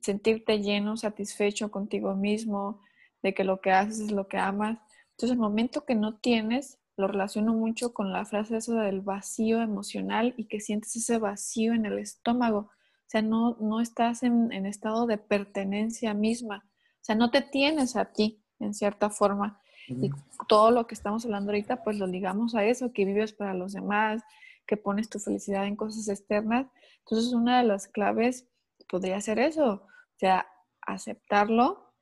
Sentirte 0.00 0.60
lleno, 0.60 0.96
satisfecho 0.96 1.70
contigo 1.70 2.14
mismo, 2.14 2.80
de 3.22 3.34
que 3.34 3.44
lo 3.44 3.60
que 3.60 3.72
haces 3.72 4.00
es 4.00 4.12
lo 4.12 4.28
que 4.28 4.38
amas. 4.38 4.78
Entonces, 5.10 5.32
el 5.32 5.38
momento 5.38 5.84
que 5.84 5.94
no 5.94 6.18
tienes, 6.18 6.78
lo 6.96 7.06
relaciono 7.06 7.52
mucho 7.54 7.92
con 7.92 8.12
la 8.12 8.24
frase 8.24 8.56
eso 8.56 8.74
del 8.74 9.00
vacío 9.00 9.60
emocional 9.60 10.34
y 10.36 10.44
que 10.46 10.60
sientes 10.60 10.96
ese 10.96 11.18
vacío 11.18 11.74
en 11.74 11.86
el 11.86 11.98
estómago. 11.98 12.58
O 12.58 13.06
sea, 13.06 13.22
no, 13.22 13.56
no 13.60 13.80
estás 13.80 14.22
en, 14.22 14.52
estado 14.66 15.06
de 15.06 15.18
pertenencia 15.18 16.14
misma. 16.14 16.69
O 17.10 17.12
sea, 17.12 17.16
no 17.16 17.32
te 17.32 17.42
tienes 17.42 17.96
a 17.96 18.04
ti, 18.04 18.40
en 18.60 18.72
cierta 18.72 19.10
forma. 19.10 19.60
Y 19.88 20.10
todo 20.46 20.70
lo 20.70 20.86
que 20.86 20.94
estamos 20.94 21.24
hablando 21.24 21.50
ahorita, 21.50 21.82
pues 21.82 21.98
lo 21.98 22.06
ligamos 22.06 22.54
a 22.54 22.64
eso, 22.64 22.92
que 22.92 23.04
vives 23.04 23.32
para 23.32 23.52
los 23.52 23.72
demás, 23.72 24.22
que 24.64 24.76
pones 24.76 25.10
tu 25.10 25.18
felicidad 25.18 25.66
en 25.66 25.74
cosas 25.74 26.08
externas. 26.08 26.68
Entonces, 27.00 27.32
una 27.32 27.58
de 27.58 27.64
las 27.66 27.88
claves 27.88 28.46
podría 28.88 29.20
ser 29.20 29.40
eso. 29.40 29.72
O 29.72 30.18
sea, 30.18 30.46
aceptarlo, 30.82 31.92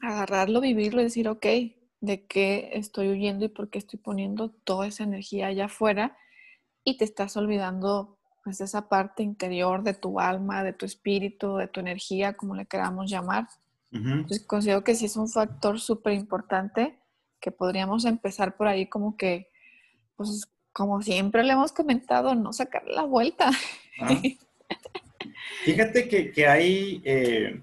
agarrarlo, 0.00 0.62
vivirlo 0.62 1.02
y 1.02 1.04
decir, 1.04 1.28
ok, 1.28 1.44
¿de 2.00 2.26
qué 2.26 2.70
estoy 2.72 3.10
huyendo 3.10 3.44
y 3.44 3.48
por 3.48 3.68
qué 3.68 3.76
estoy 3.76 3.98
poniendo 3.98 4.50
toda 4.50 4.86
esa 4.86 5.04
energía 5.04 5.48
allá 5.48 5.66
afuera? 5.66 6.16
Y 6.84 6.96
te 6.96 7.04
estás 7.04 7.36
olvidando 7.36 8.18
pues 8.44 8.62
esa 8.62 8.88
parte 8.88 9.22
interior 9.22 9.82
de 9.82 9.92
tu 9.92 10.18
alma, 10.18 10.64
de 10.64 10.72
tu 10.72 10.86
espíritu, 10.86 11.56
de 11.56 11.68
tu 11.68 11.80
energía, 11.80 12.34
como 12.34 12.54
le 12.54 12.64
queramos 12.64 13.10
llamar. 13.10 13.46
Entonces 13.90 14.44
considero 14.46 14.84
que 14.84 14.94
sí 14.94 15.06
es 15.06 15.16
un 15.16 15.28
factor 15.28 15.80
súper 15.80 16.12
importante 16.12 16.98
que 17.40 17.50
podríamos 17.50 18.04
empezar 18.04 18.56
por 18.56 18.66
ahí 18.66 18.88
como 18.88 19.16
que, 19.16 19.48
pues 20.16 20.46
como 20.72 21.00
siempre 21.00 21.42
le 21.42 21.54
hemos 21.54 21.72
comentado, 21.72 22.34
no 22.34 22.52
sacar 22.52 22.84
la 22.86 23.02
vuelta. 23.02 23.50
Ah. 24.00 24.20
Fíjate 25.64 26.08
que, 26.08 26.46
hay, 26.46 27.00
eh, 27.04 27.60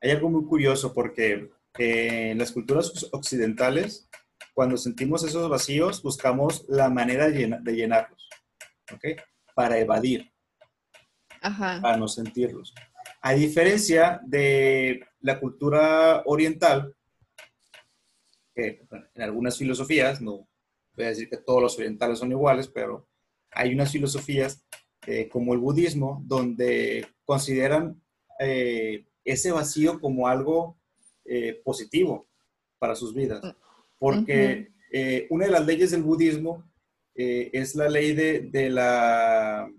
hay 0.00 0.10
algo 0.10 0.30
muy 0.30 0.44
curioso 0.44 0.92
porque 0.92 1.50
eh, 1.78 2.30
en 2.30 2.38
las 2.38 2.50
culturas 2.50 3.08
occidentales, 3.12 4.08
cuando 4.54 4.76
sentimos 4.76 5.22
esos 5.22 5.48
vacíos, 5.48 6.02
buscamos 6.02 6.64
la 6.68 6.88
manera 6.88 7.28
de, 7.28 7.58
de 7.60 7.72
llenarlos. 7.76 8.28
¿okay? 8.92 9.16
para 9.54 9.78
evadir, 9.78 10.30
para 11.40 11.96
no 11.96 12.08
sentirlos. 12.08 12.74
A 13.22 13.34
diferencia 13.34 14.20
de 14.24 15.04
la 15.20 15.38
cultura 15.40 16.22
oriental, 16.26 16.94
que 18.54 18.82
en 19.14 19.22
algunas 19.22 19.56
filosofías, 19.56 20.20
no 20.20 20.48
voy 20.94 21.04
a 21.06 21.08
decir 21.08 21.28
que 21.28 21.38
todos 21.38 21.62
los 21.62 21.78
orientales 21.78 22.18
son 22.18 22.30
iguales, 22.30 22.68
pero 22.68 23.08
hay 23.50 23.72
unas 23.72 23.90
filosofías 23.90 24.64
eh, 25.06 25.28
como 25.28 25.52
el 25.52 25.58
budismo 25.58 26.22
donde 26.26 27.06
consideran 27.24 28.00
eh, 28.38 29.04
ese 29.24 29.50
vacío 29.50 30.00
como 30.00 30.28
algo 30.28 30.78
eh, 31.24 31.60
positivo 31.64 32.28
para 32.78 32.94
sus 32.94 33.14
vidas. 33.14 33.40
Porque 33.98 34.70
una 35.30 35.46
de 35.46 35.50
las 35.52 35.64
leyes 35.64 35.92
del 35.92 36.02
budismo 36.02 36.64
es 37.14 37.74
la 37.76 37.88
ley 37.88 38.12
de, 38.14 38.68
la 38.68 39.70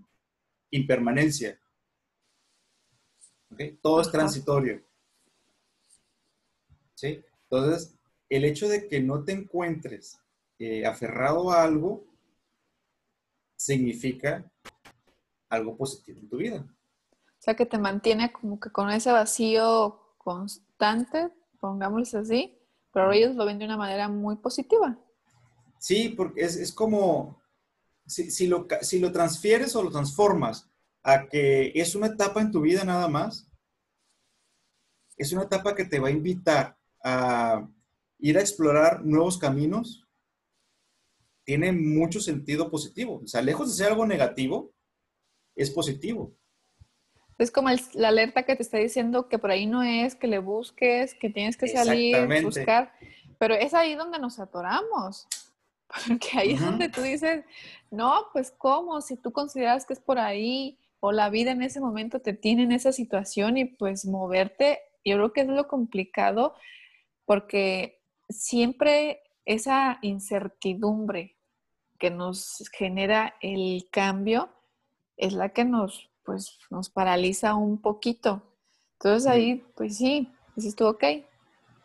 impermanencia. 0.70 1.60
Todo 3.82 4.00
es 4.00 4.10
transitorio. 4.10 4.82
¿Sí? 6.94 7.22
Entonces, 7.50 7.94
el 8.28 8.44
hecho 8.44 8.68
de 8.68 8.88
que 8.88 9.00
no 9.00 9.24
te 9.24 9.32
encuentres 9.32 10.18
eh, 10.58 10.86
aferrado 10.86 11.50
a 11.50 11.62
algo 11.62 12.04
significa 13.56 14.44
algo 15.48 15.76
positivo 15.76 16.20
en 16.20 16.28
tu 16.28 16.36
vida. 16.38 16.64
O 17.10 17.42
sea, 17.44 17.54
que 17.54 17.66
te 17.66 17.78
mantiene 17.78 18.32
como 18.32 18.58
que 18.58 18.70
con 18.70 18.90
ese 18.90 19.12
vacío 19.12 20.00
constante, 20.18 21.30
pongámoslo 21.60 22.20
así, 22.20 22.58
pero 22.92 23.12
ellos 23.12 23.34
lo 23.34 23.44
ven 23.44 23.58
de 23.58 23.66
una 23.66 23.76
manera 23.76 24.08
muy 24.08 24.36
positiva. 24.36 24.98
Sí, 25.78 26.08
porque 26.10 26.42
es, 26.42 26.72
como, 26.72 27.42
si, 28.06 28.46
lo, 28.46 28.66
si 28.80 28.98
lo 28.98 29.12
transfieres 29.12 29.76
o 29.76 29.82
lo 29.82 29.90
transformas 29.90 30.70
a 31.04 31.28
que 31.28 31.70
es 31.74 31.94
una 31.94 32.06
etapa 32.08 32.40
en 32.40 32.50
tu 32.50 32.62
vida 32.62 32.82
nada 32.82 33.08
más, 33.08 33.48
es 35.16 35.32
una 35.32 35.42
etapa 35.42 35.74
que 35.74 35.84
te 35.84 36.00
va 36.00 36.08
a 36.08 36.12
invitar 36.12 36.76
a 37.04 37.68
ir 38.18 38.38
a 38.38 38.40
explorar 38.40 39.04
nuevos 39.04 39.36
caminos, 39.36 40.08
tiene 41.44 41.72
mucho 41.72 42.20
sentido 42.20 42.70
positivo. 42.70 43.20
O 43.22 43.26
sea, 43.26 43.42
lejos 43.42 43.68
de 43.68 43.74
ser 43.74 43.92
algo 43.92 44.06
negativo, 44.06 44.72
es 45.54 45.70
positivo. 45.70 46.34
Es 47.36 47.50
como 47.50 47.68
la 47.92 48.08
alerta 48.08 48.44
que 48.44 48.56
te 48.56 48.62
está 48.62 48.78
diciendo 48.78 49.28
que 49.28 49.38
por 49.38 49.50
ahí 49.50 49.66
no 49.66 49.82
es, 49.82 50.14
que 50.14 50.26
le 50.26 50.38
busques, 50.38 51.14
que 51.14 51.28
tienes 51.28 51.58
que 51.58 51.68
salir, 51.68 52.16
buscar. 52.42 52.92
Pero 53.38 53.54
es 53.54 53.74
ahí 53.74 53.94
donde 53.94 54.18
nos 54.18 54.38
atoramos. 54.38 55.26
Porque 56.08 56.28
ahí 56.34 56.52
es 56.52 56.60
donde 56.60 56.88
tú 56.88 57.02
dices, 57.02 57.44
no, 57.90 58.26
pues 58.32 58.54
cómo, 58.56 59.02
si 59.02 59.16
tú 59.16 59.32
consideras 59.32 59.84
que 59.84 59.92
es 59.92 60.00
por 60.00 60.18
ahí 60.18 60.78
o 61.06 61.12
la 61.12 61.28
vida 61.28 61.50
en 61.50 61.60
ese 61.60 61.82
momento 61.82 62.20
te 62.20 62.32
tiene 62.32 62.62
en 62.62 62.72
esa 62.72 62.90
situación 62.90 63.58
y 63.58 63.66
pues 63.66 64.06
moverte, 64.06 64.78
yo 65.04 65.16
creo 65.16 65.32
que 65.34 65.42
es 65.42 65.48
lo 65.48 65.68
complicado 65.68 66.54
porque 67.26 68.00
siempre 68.30 69.20
esa 69.44 69.98
incertidumbre 70.00 71.36
que 71.98 72.10
nos 72.10 72.70
genera 72.72 73.34
el 73.42 73.86
cambio 73.92 74.48
es 75.18 75.34
la 75.34 75.50
que 75.50 75.66
nos, 75.66 76.10
pues, 76.24 76.58
nos 76.70 76.88
paraliza 76.88 77.54
un 77.54 77.82
poquito. 77.82 78.42
Entonces 78.94 79.30
ahí, 79.30 79.62
pues 79.76 79.98
sí, 79.98 80.32
dices 80.56 80.74
tú, 80.74 80.86
ok, 80.86 81.04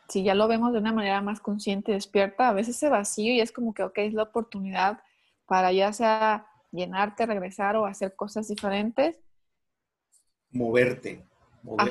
si 0.08 0.24
ya 0.24 0.34
lo 0.34 0.48
vemos 0.48 0.72
de 0.72 0.80
una 0.80 0.94
manera 0.94 1.22
más 1.22 1.42
consciente 1.42 1.92
y 1.92 1.96
despierta, 1.96 2.48
a 2.48 2.54
veces 2.54 2.78
ese 2.78 2.88
vacío 2.88 3.34
y 3.34 3.42
es 3.42 3.52
como 3.52 3.74
que, 3.74 3.84
ok, 3.84 3.98
es 3.98 4.14
la 4.14 4.24
oportunidad 4.24 5.02
para 5.46 5.74
ya 5.74 5.92
sea 5.92 6.49
llenarte, 6.72 7.26
regresar 7.26 7.76
o 7.76 7.86
hacer 7.86 8.16
cosas 8.16 8.48
diferentes. 8.48 9.18
moverte, 10.52 11.24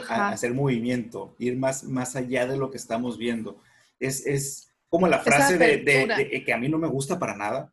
hacer 0.09 0.55
movimiento, 0.55 1.35
ir 1.39 1.57
más, 1.57 1.85
más 1.85 2.17
allá 2.17 2.47
de 2.47 2.57
lo 2.57 2.71
que 2.71 2.77
estamos 2.77 3.19
viendo. 3.19 3.61
Es, 4.01 4.27
es 4.27 4.73
como 4.89 5.07
la 5.07 5.19
frase 5.19 5.59
de, 5.59 6.43
que 6.45 6.53
a 6.53 6.59
mí 6.59 6.69
no 6.69 6.79
me 6.79 6.89
gusta 6.89 7.19
para 7.19 7.37
nada, 7.37 7.73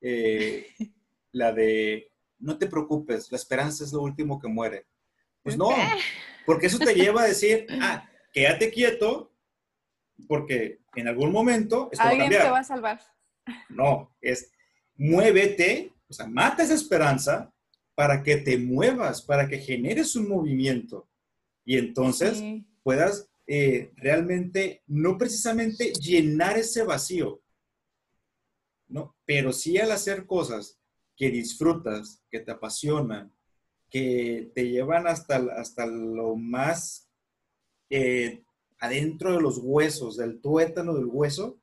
eh, 0.00 0.66
la 1.32 1.52
de, 1.52 2.10
no 2.38 2.58
te 2.58 2.66
preocupes, 2.66 3.30
la 3.30 3.36
esperanza 3.36 3.84
es 3.84 3.92
lo 3.92 4.02
último 4.02 4.40
que 4.40 4.48
muere. 4.48 4.86
Pues 5.42 5.56
no, 5.56 5.68
porque 6.44 6.66
eso 6.66 6.78
te 6.78 6.94
lleva 6.94 7.22
a 7.22 7.26
decir, 7.28 7.66
ah, 7.80 8.08
quédate 8.32 8.70
quieto, 8.70 9.32
porque 10.26 10.80
en 10.96 11.08
algún 11.08 11.30
momento 11.30 11.88
esto 11.92 12.04
Alguien 12.04 12.32
va 12.32 12.36
a 12.36 12.42
te 12.42 12.50
va 12.50 12.58
a 12.58 12.64
salvar. 12.64 13.00
No, 13.68 14.12
es 14.20 14.50
muévete, 14.96 15.92
o 16.08 16.12
sea, 16.12 16.26
mata 16.26 16.62
esa 16.62 16.74
esperanza 16.74 17.52
para 17.94 18.22
que 18.22 18.36
te 18.36 18.58
muevas, 18.58 19.22
para 19.22 19.48
que 19.48 19.58
generes 19.58 20.16
un 20.16 20.28
movimiento 20.28 21.08
y 21.64 21.78
entonces 21.78 22.42
puedas 22.82 23.28
eh, 23.48 23.92
realmente, 23.96 24.82
no 24.86 25.18
precisamente 25.18 25.92
llenar 25.92 26.58
ese 26.58 26.82
vacío, 26.84 27.40
¿no? 28.88 29.16
Pero 29.24 29.52
sí 29.52 29.78
al 29.78 29.92
hacer 29.92 30.26
cosas 30.26 30.78
que 31.16 31.30
disfrutas, 31.30 32.22
que 32.30 32.40
te 32.40 32.52
apasionan, 32.52 33.32
que 33.88 34.50
te 34.54 34.68
llevan 34.68 35.06
hasta, 35.06 35.36
hasta 35.56 35.86
lo 35.86 36.36
más 36.36 37.08
eh, 37.88 38.44
adentro 38.78 39.32
de 39.32 39.40
los 39.40 39.58
huesos, 39.58 40.16
del 40.16 40.40
tuétano 40.40 40.94
del 40.94 41.06
hueso, 41.06 41.58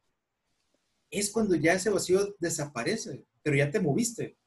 es 1.09 1.31
cuando 1.31 1.55
ya 1.55 1.73
ese 1.73 1.89
vacío 1.89 2.35
desaparece, 2.39 3.23
pero 3.43 3.55
ya 3.57 3.69
te 3.69 3.79
moviste. 3.79 4.37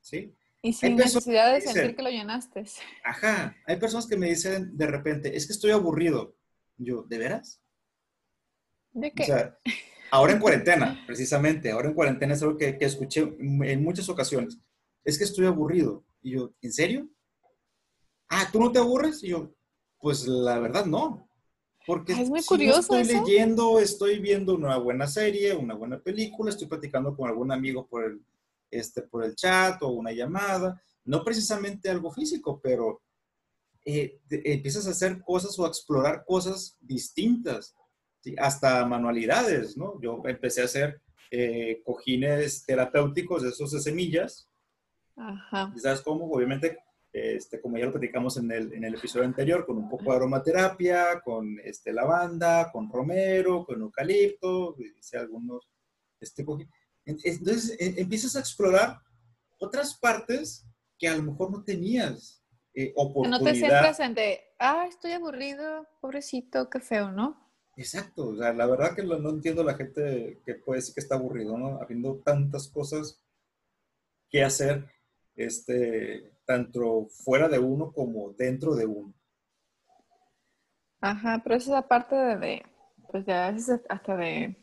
¿Sí? 0.00 0.36
Y 0.62 0.72
sin 0.72 0.96
necesidad 0.96 1.52
de 1.52 1.60
sentir 1.60 1.96
que 1.96 2.02
lo 2.02 2.10
llenaste. 2.10 2.64
Ajá, 3.04 3.56
hay 3.66 3.76
personas 3.76 4.06
que 4.06 4.16
me 4.16 4.28
dicen 4.28 4.76
de 4.76 4.86
repente, 4.86 5.36
es 5.36 5.46
que 5.46 5.52
estoy 5.52 5.70
aburrido. 5.70 6.36
Yo, 6.76 7.02
¿de 7.04 7.18
veras? 7.18 7.62
¿De 8.92 9.12
qué? 9.12 9.22
O 9.22 9.26
sea, 9.26 9.58
ahora 10.10 10.32
en 10.32 10.40
cuarentena, 10.40 11.02
precisamente, 11.06 11.70
ahora 11.70 11.88
en 11.88 11.94
cuarentena 11.94 12.34
es 12.34 12.42
algo 12.42 12.56
que, 12.56 12.78
que, 12.78 12.84
escuché 12.84 13.22
en 13.38 13.82
muchas 13.82 14.08
ocasiones. 14.08 14.58
Es 15.04 15.18
que 15.18 15.24
estoy 15.24 15.46
aburrido. 15.46 16.04
Y 16.20 16.32
yo, 16.32 16.54
¿en 16.60 16.72
serio? 16.72 17.08
Ah, 18.28 18.48
¿tú 18.52 18.60
no 18.60 18.72
te 18.72 18.78
aburres? 18.78 19.22
Y 19.22 19.28
yo, 19.28 19.54
pues 19.98 20.26
la 20.26 20.58
verdad 20.58 20.84
no. 20.84 21.28
Porque 21.86 22.12
es 22.12 22.28
muy 22.28 22.42
curioso. 22.42 22.96
estoy 22.96 23.04
leyendo, 23.04 23.78
estoy 23.78 24.18
viendo 24.18 24.54
una 24.54 24.76
buena 24.76 25.06
serie, 25.06 25.54
una 25.54 25.74
buena 25.74 26.00
película, 26.00 26.50
estoy 26.50 26.66
platicando 26.66 27.16
con 27.16 27.28
algún 27.28 27.52
amigo 27.52 27.86
por 27.86 28.04
el, 28.04 28.20
este, 28.70 29.02
por 29.02 29.24
el 29.24 29.36
chat 29.36 29.80
o 29.82 29.88
una 29.88 30.12
llamada, 30.12 30.82
no 31.04 31.24
precisamente 31.24 31.88
algo 31.88 32.10
físico, 32.10 32.60
pero 32.60 33.02
eh, 33.84 34.18
empiezas 34.28 34.88
a 34.88 34.90
hacer 34.90 35.22
cosas 35.22 35.56
o 35.58 35.64
a 35.64 35.68
explorar 35.68 36.24
cosas 36.26 36.76
distintas, 36.80 37.74
hasta 38.38 38.84
manualidades, 38.84 39.76
¿no? 39.76 40.00
Yo 40.00 40.20
empecé 40.24 40.62
a 40.62 40.64
hacer 40.64 41.00
eh, 41.30 41.80
cojines 41.84 42.64
terapéuticos, 42.66 43.44
esos 43.44 43.70
de 43.70 43.80
semillas. 43.80 44.48
Ajá. 45.14 45.72
¿Sabes 45.76 46.00
cómo? 46.00 46.28
Obviamente, 46.30 46.78
este, 47.16 47.60
como 47.60 47.78
ya 47.78 47.86
lo 47.86 47.92
platicamos 47.92 48.36
en 48.36 48.50
el, 48.50 48.72
en 48.74 48.84
el 48.84 48.94
episodio 48.94 49.24
anterior, 49.24 49.64
con 49.64 49.78
un 49.78 49.88
poco 49.88 50.10
de 50.10 50.16
aromaterapia, 50.16 51.20
con 51.24 51.58
este, 51.64 51.92
lavanda, 51.92 52.70
con 52.70 52.90
romero, 52.90 53.64
con 53.64 53.80
eucalipto, 53.80 54.76
hice 54.78 55.16
algunos 55.18 55.68
este, 56.20 56.44
entonces 57.06 57.76
empiezas 57.78 58.36
a 58.36 58.40
explorar 58.40 59.00
otras 59.58 59.94
partes 59.94 60.66
que 60.98 61.08
a 61.08 61.16
lo 61.16 61.22
mejor 61.22 61.50
no 61.50 61.62
tenías 61.62 62.42
eh, 62.74 62.92
oportunidad. 62.96 63.40
No 63.40 63.96
te 63.96 64.02
en 64.02 64.14
de, 64.14 64.40
ah, 64.58 64.86
estoy 64.88 65.12
aburrido, 65.12 65.86
pobrecito, 66.00 66.68
qué 66.68 66.80
feo, 66.80 67.12
¿no? 67.12 67.46
Exacto, 67.76 68.28
o 68.28 68.36
sea, 68.36 68.52
la 68.54 68.66
verdad 68.66 68.96
que 68.96 69.02
no 69.02 69.28
entiendo 69.28 69.62
la 69.62 69.74
gente 69.74 70.40
que 70.44 70.54
puede 70.54 70.80
decir 70.80 70.94
que 70.94 71.00
está 71.00 71.14
aburrido, 71.14 71.58
¿no? 71.58 71.80
Habiendo 71.80 72.16
tantas 72.24 72.68
cosas 72.68 73.22
que 74.30 74.42
hacer, 74.42 74.86
este, 75.36 76.35
tanto 76.46 77.08
fuera 77.08 77.48
de 77.48 77.58
uno 77.58 77.92
como 77.92 78.32
dentro 78.32 78.74
de 78.74 78.86
uno. 78.86 79.12
Ajá, 81.00 81.40
pero 81.42 81.56
esa 81.56 81.70
es 81.70 81.72
la 81.72 81.88
parte 81.88 82.16
de, 82.16 82.36
de 82.36 82.66
pues 83.10 83.26
ya 83.26 83.50
es 83.50 83.70
hasta 83.88 84.16
de 84.16 84.56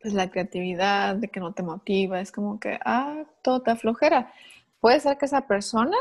pues 0.00 0.14
la 0.14 0.30
creatividad, 0.30 1.16
de 1.16 1.28
que 1.28 1.40
no 1.40 1.54
te 1.54 1.62
motiva, 1.62 2.20
es 2.20 2.30
como 2.32 2.60
que, 2.60 2.78
ah, 2.84 3.24
todo 3.42 3.62
te 3.62 3.70
aflojera. 3.70 4.32
Puede 4.80 5.00
ser 5.00 5.16
que 5.18 5.26
esa 5.26 5.46
persona 5.46 5.96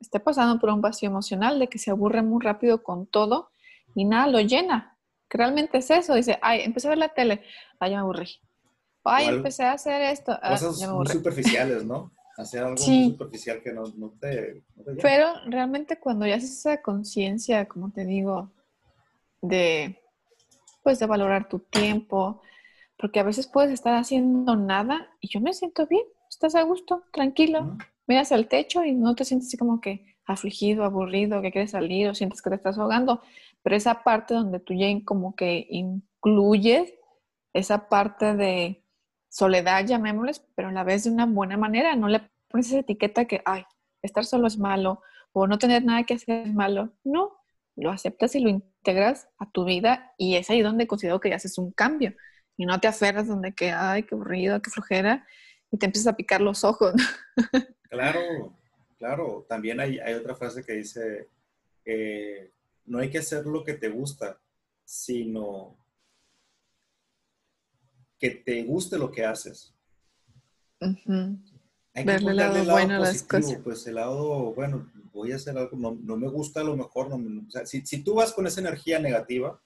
esté 0.00 0.20
pasando 0.20 0.60
por 0.60 0.70
un 0.70 0.80
vacío 0.80 1.08
emocional, 1.08 1.58
de 1.58 1.68
que 1.68 1.78
se 1.78 1.90
aburre 1.90 2.22
muy 2.22 2.42
rápido 2.42 2.82
con 2.82 3.06
todo 3.06 3.50
y 3.94 4.04
nada 4.04 4.26
lo 4.26 4.40
llena. 4.40 4.98
Que 5.28 5.38
realmente 5.38 5.78
es 5.78 5.90
eso. 5.90 6.14
Dice, 6.14 6.38
ay, 6.42 6.62
empecé 6.62 6.88
a 6.88 6.90
ver 6.90 6.98
la 6.98 7.08
tele, 7.08 7.42
ay, 7.80 7.92
ya 7.92 7.96
me 7.96 8.02
aburrí. 8.02 8.40
Ay, 9.04 9.28
empecé 9.28 9.64
a 9.64 9.72
hacer 9.72 10.02
esto. 10.02 10.36
Ah, 10.42 10.50
cosas 10.50 10.78
muy 10.88 11.06
superficiales, 11.06 11.84
¿no? 11.84 12.12
Hacer 12.36 12.62
algo 12.64 12.76
muy 12.86 13.10
superficial 13.10 13.62
que 13.62 13.72
no, 13.72 13.84
te, 14.20 14.62
Pero 15.00 15.28
realmente 15.46 15.98
cuando 15.98 16.26
ya 16.26 16.36
haces 16.36 16.58
esa 16.58 16.82
conciencia, 16.82 17.66
como 17.66 17.90
te 17.90 18.04
digo, 18.04 18.52
de, 19.40 20.02
pues 20.82 20.98
de 20.98 21.06
valorar 21.06 21.48
tu 21.48 21.60
tiempo, 21.60 22.42
porque 22.98 23.20
a 23.20 23.22
veces 23.22 23.46
puedes 23.46 23.72
estar 23.72 23.94
haciendo 23.94 24.54
nada 24.54 25.08
y 25.20 25.28
yo 25.28 25.40
me 25.40 25.54
siento 25.54 25.86
bien, 25.86 26.04
estás 26.28 26.54
a 26.54 26.62
gusto, 26.62 27.04
tranquilo, 27.12 27.78
miras 28.06 28.32
al 28.32 28.48
techo 28.48 28.84
y 28.84 28.94
no 28.94 29.14
te 29.14 29.24
sientes 29.24 29.48
así 29.48 29.56
como 29.56 29.80
que 29.80 30.16
afligido, 30.26 30.84
aburrido, 30.84 31.40
que 31.40 31.52
quieres 31.52 31.70
salir 31.70 32.08
o 32.08 32.14
sientes 32.14 32.42
que 32.42 32.50
te 32.50 32.56
estás 32.56 32.78
ahogando, 32.78 33.22
pero 33.62 33.76
esa 33.76 34.02
parte 34.02 34.34
donde 34.34 34.60
tú 34.60 34.74
ya 34.74 34.86
como 35.04 35.34
que 35.34 35.66
incluyes 35.70 36.92
esa 37.52 37.88
parte 37.88 38.34
de 38.34 38.84
soledad, 39.36 39.84
llamémosles, 39.84 40.42
pero 40.54 40.68
a 40.68 40.72
la 40.72 40.82
vez 40.82 41.04
de 41.04 41.10
una 41.10 41.26
buena 41.26 41.58
manera, 41.58 41.94
no 41.94 42.08
le 42.08 42.22
pones 42.48 42.68
esa 42.68 42.78
etiqueta 42.78 43.26
que, 43.26 43.42
ay, 43.44 43.64
estar 44.00 44.24
solo 44.24 44.46
es 44.46 44.56
malo 44.56 45.02
o 45.32 45.46
no 45.46 45.58
tener 45.58 45.84
nada 45.84 46.04
que 46.04 46.14
hacer 46.14 46.46
es 46.46 46.54
malo, 46.54 46.94
no, 47.04 47.36
lo 47.76 47.90
aceptas 47.90 48.34
y 48.34 48.40
lo 48.40 48.48
integras 48.48 49.28
a 49.38 49.50
tu 49.50 49.66
vida 49.66 50.14
y 50.16 50.36
es 50.36 50.48
ahí 50.48 50.62
donde 50.62 50.86
considero 50.86 51.20
que 51.20 51.28
ya 51.28 51.36
haces 51.36 51.58
un 51.58 51.70
cambio 51.70 52.14
y 52.56 52.64
no 52.64 52.80
te 52.80 52.88
aferras 52.88 53.28
donde 53.28 53.52
que, 53.52 53.72
ay, 53.72 54.04
qué 54.04 54.14
aburrido, 54.14 54.62
qué 54.62 54.70
flojera, 54.70 55.26
y 55.70 55.76
te 55.76 55.84
empiezas 55.84 56.14
a 56.14 56.16
picar 56.16 56.40
los 56.40 56.64
ojos. 56.64 56.94
claro, 57.90 58.56
claro. 58.96 59.44
También 59.46 59.80
hay, 59.80 59.98
otra 60.14 60.34
frase 60.34 60.64
que 60.64 60.72
dice, 60.72 61.28
no 62.86 63.00
hay 63.00 63.10
que 63.10 63.18
hacer 63.18 63.44
lo 63.44 63.64
que 63.64 63.74
te 63.74 63.90
gusta, 63.90 64.38
sino 64.82 65.76
que 68.18 68.30
te 68.30 68.62
guste 68.64 68.98
lo 68.98 69.10
que 69.10 69.24
haces. 69.24 69.74
Hay 70.80 70.96
que 71.94 72.04
Verle 72.04 72.30
el 72.30 72.36
lado, 72.36 72.64
bueno 72.64 72.98
las 72.98 73.22
cosas. 73.22 73.58
Pues 73.62 73.86
el 73.86 73.94
lado, 73.94 74.52
bueno, 74.54 74.90
voy 75.12 75.32
a 75.32 75.36
hacer 75.36 75.56
algo, 75.56 75.76
no, 75.76 76.16
me 76.16 76.28
gusta 76.28 76.60
a 76.60 76.64
lo 76.64 76.76
mejor, 76.76 77.08
no, 77.08 77.46
o 77.46 77.50
sea, 77.50 77.64
si, 77.64 77.80
si, 77.86 78.02
tú 78.02 78.14
vas 78.14 78.32
con 78.32 78.46
esa 78.46 78.60
energía 78.60 78.98
negativa, 78.98 79.60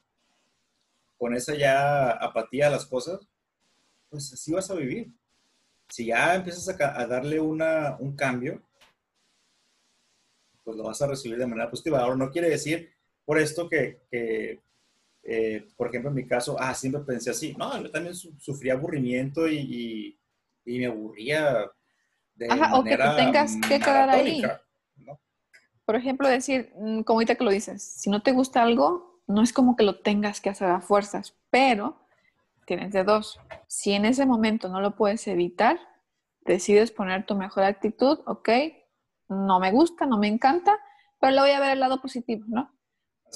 con 1.19 1.35
esa 1.35 1.55
ya 1.55 2.11
apatía 2.13 2.69
a 2.69 2.71
las 2.71 2.87
cosas, 2.87 3.21
pues 4.09 4.33
así 4.33 4.53
vas 4.53 4.71
a 4.71 4.75
vivir. 4.75 5.13
Si 5.89 6.07
ya 6.07 6.35
empiezas 6.37 6.69
a, 6.69 7.07
darle 7.07 7.41
una, 7.41 7.97
un 7.99 8.15
cambio, 8.15 8.63
pues 10.63 10.77
lo 10.77 10.85
vas 10.85 11.03
a 11.03 11.09
recibir 11.09 11.37
de 11.37 11.47
manera 11.47 11.69
positiva. 11.69 12.01
Ahora, 12.01 12.17
no 12.17 12.31
quiere 12.31 12.49
decir 12.49 12.93
por 13.25 13.39
esto 13.39 13.69
que, 13.69 14.61
eh, 15.23 15.69
por 15.77 15.89
ejemplo, 15.89 16.11
en 16.11 16.17
mi 16.17 16.27
caso, 16.27 16.57
ah, 16.59 16.75
siempre 16.75 17.03
pensé 17.03 17.31
así. 17.31 17.55
No, 17.59 17.81
yo 17.83 17.91
también 17.91 18.15
sufría 18.15 18.75
aburrimiento 18.75 19.49
y, 19.49 20.19
me 20.65 20.87
aburría 20.87 21.71
de 22.35 22.47
Ajá, 22.49 22.79
o 22.79 22.85
que 22.85 22.97
tú 22.97 23.17
tengas 23.17 23.57
que 23.69 23.79
quedar 23.79 24.09
ahí. 24.11 24.43
Por 25.85 25.97
ejemplo, 25.97 26.29
decir, 26.29 26.73
mm, 26.77 27.03
como 27.03 27.19
ahorita 27.19 27.35
que 27.35 27.45
lo 27.45 27.51
dices, 27.51 27.83
si 27.83 28.11
no 28.11 28.23
te 28.23 28.33
gusta 28.33 28.63
algo, 28.63 29.21
no 29.27 29.43
es 29.43 29.53
como 29.53 29.77
que 29.77 29.85
lo 29.85 30.01
tengas 30.01 30.41
que 30.41 30.49
hacer 30.49 30.69
a 30.69 30.81
fuerzas, 30.81 31.37
pero 31.51 32.01
tienes 32.67 32.93
de 32.93 33.03
dos. 33.03 33.41
Si 33.67 33.93
en 33.93 34.05
ese 34.05 34.27
momento 34.27 34.69
no 34.69 34.81
lo 34.81 34.95
puedes 34.95 35.27
evitar, 35.27 35.79
decides 36.43 36.93
poner 36.93 37.27
tu 37.27 37.35
mejor 37.35 37.65
actitud, 37.65 38.21
ok, 38.27 38.49
no 39.29 39.59
me 39.59 39.73
gusta, 39.73 40.07
no 40.07 40.19
me 40.19 40.29
encanta, 40.29 40.79
pero 41.19 41.33
le 41.33 41.41
voy 41.41 41.51
a 41.51 41.61
ver 41.61 41.71
el 41.71 41.81
lado 41.81 42.01
positivo, 42.01 42.45
¿no? 42.47 42.73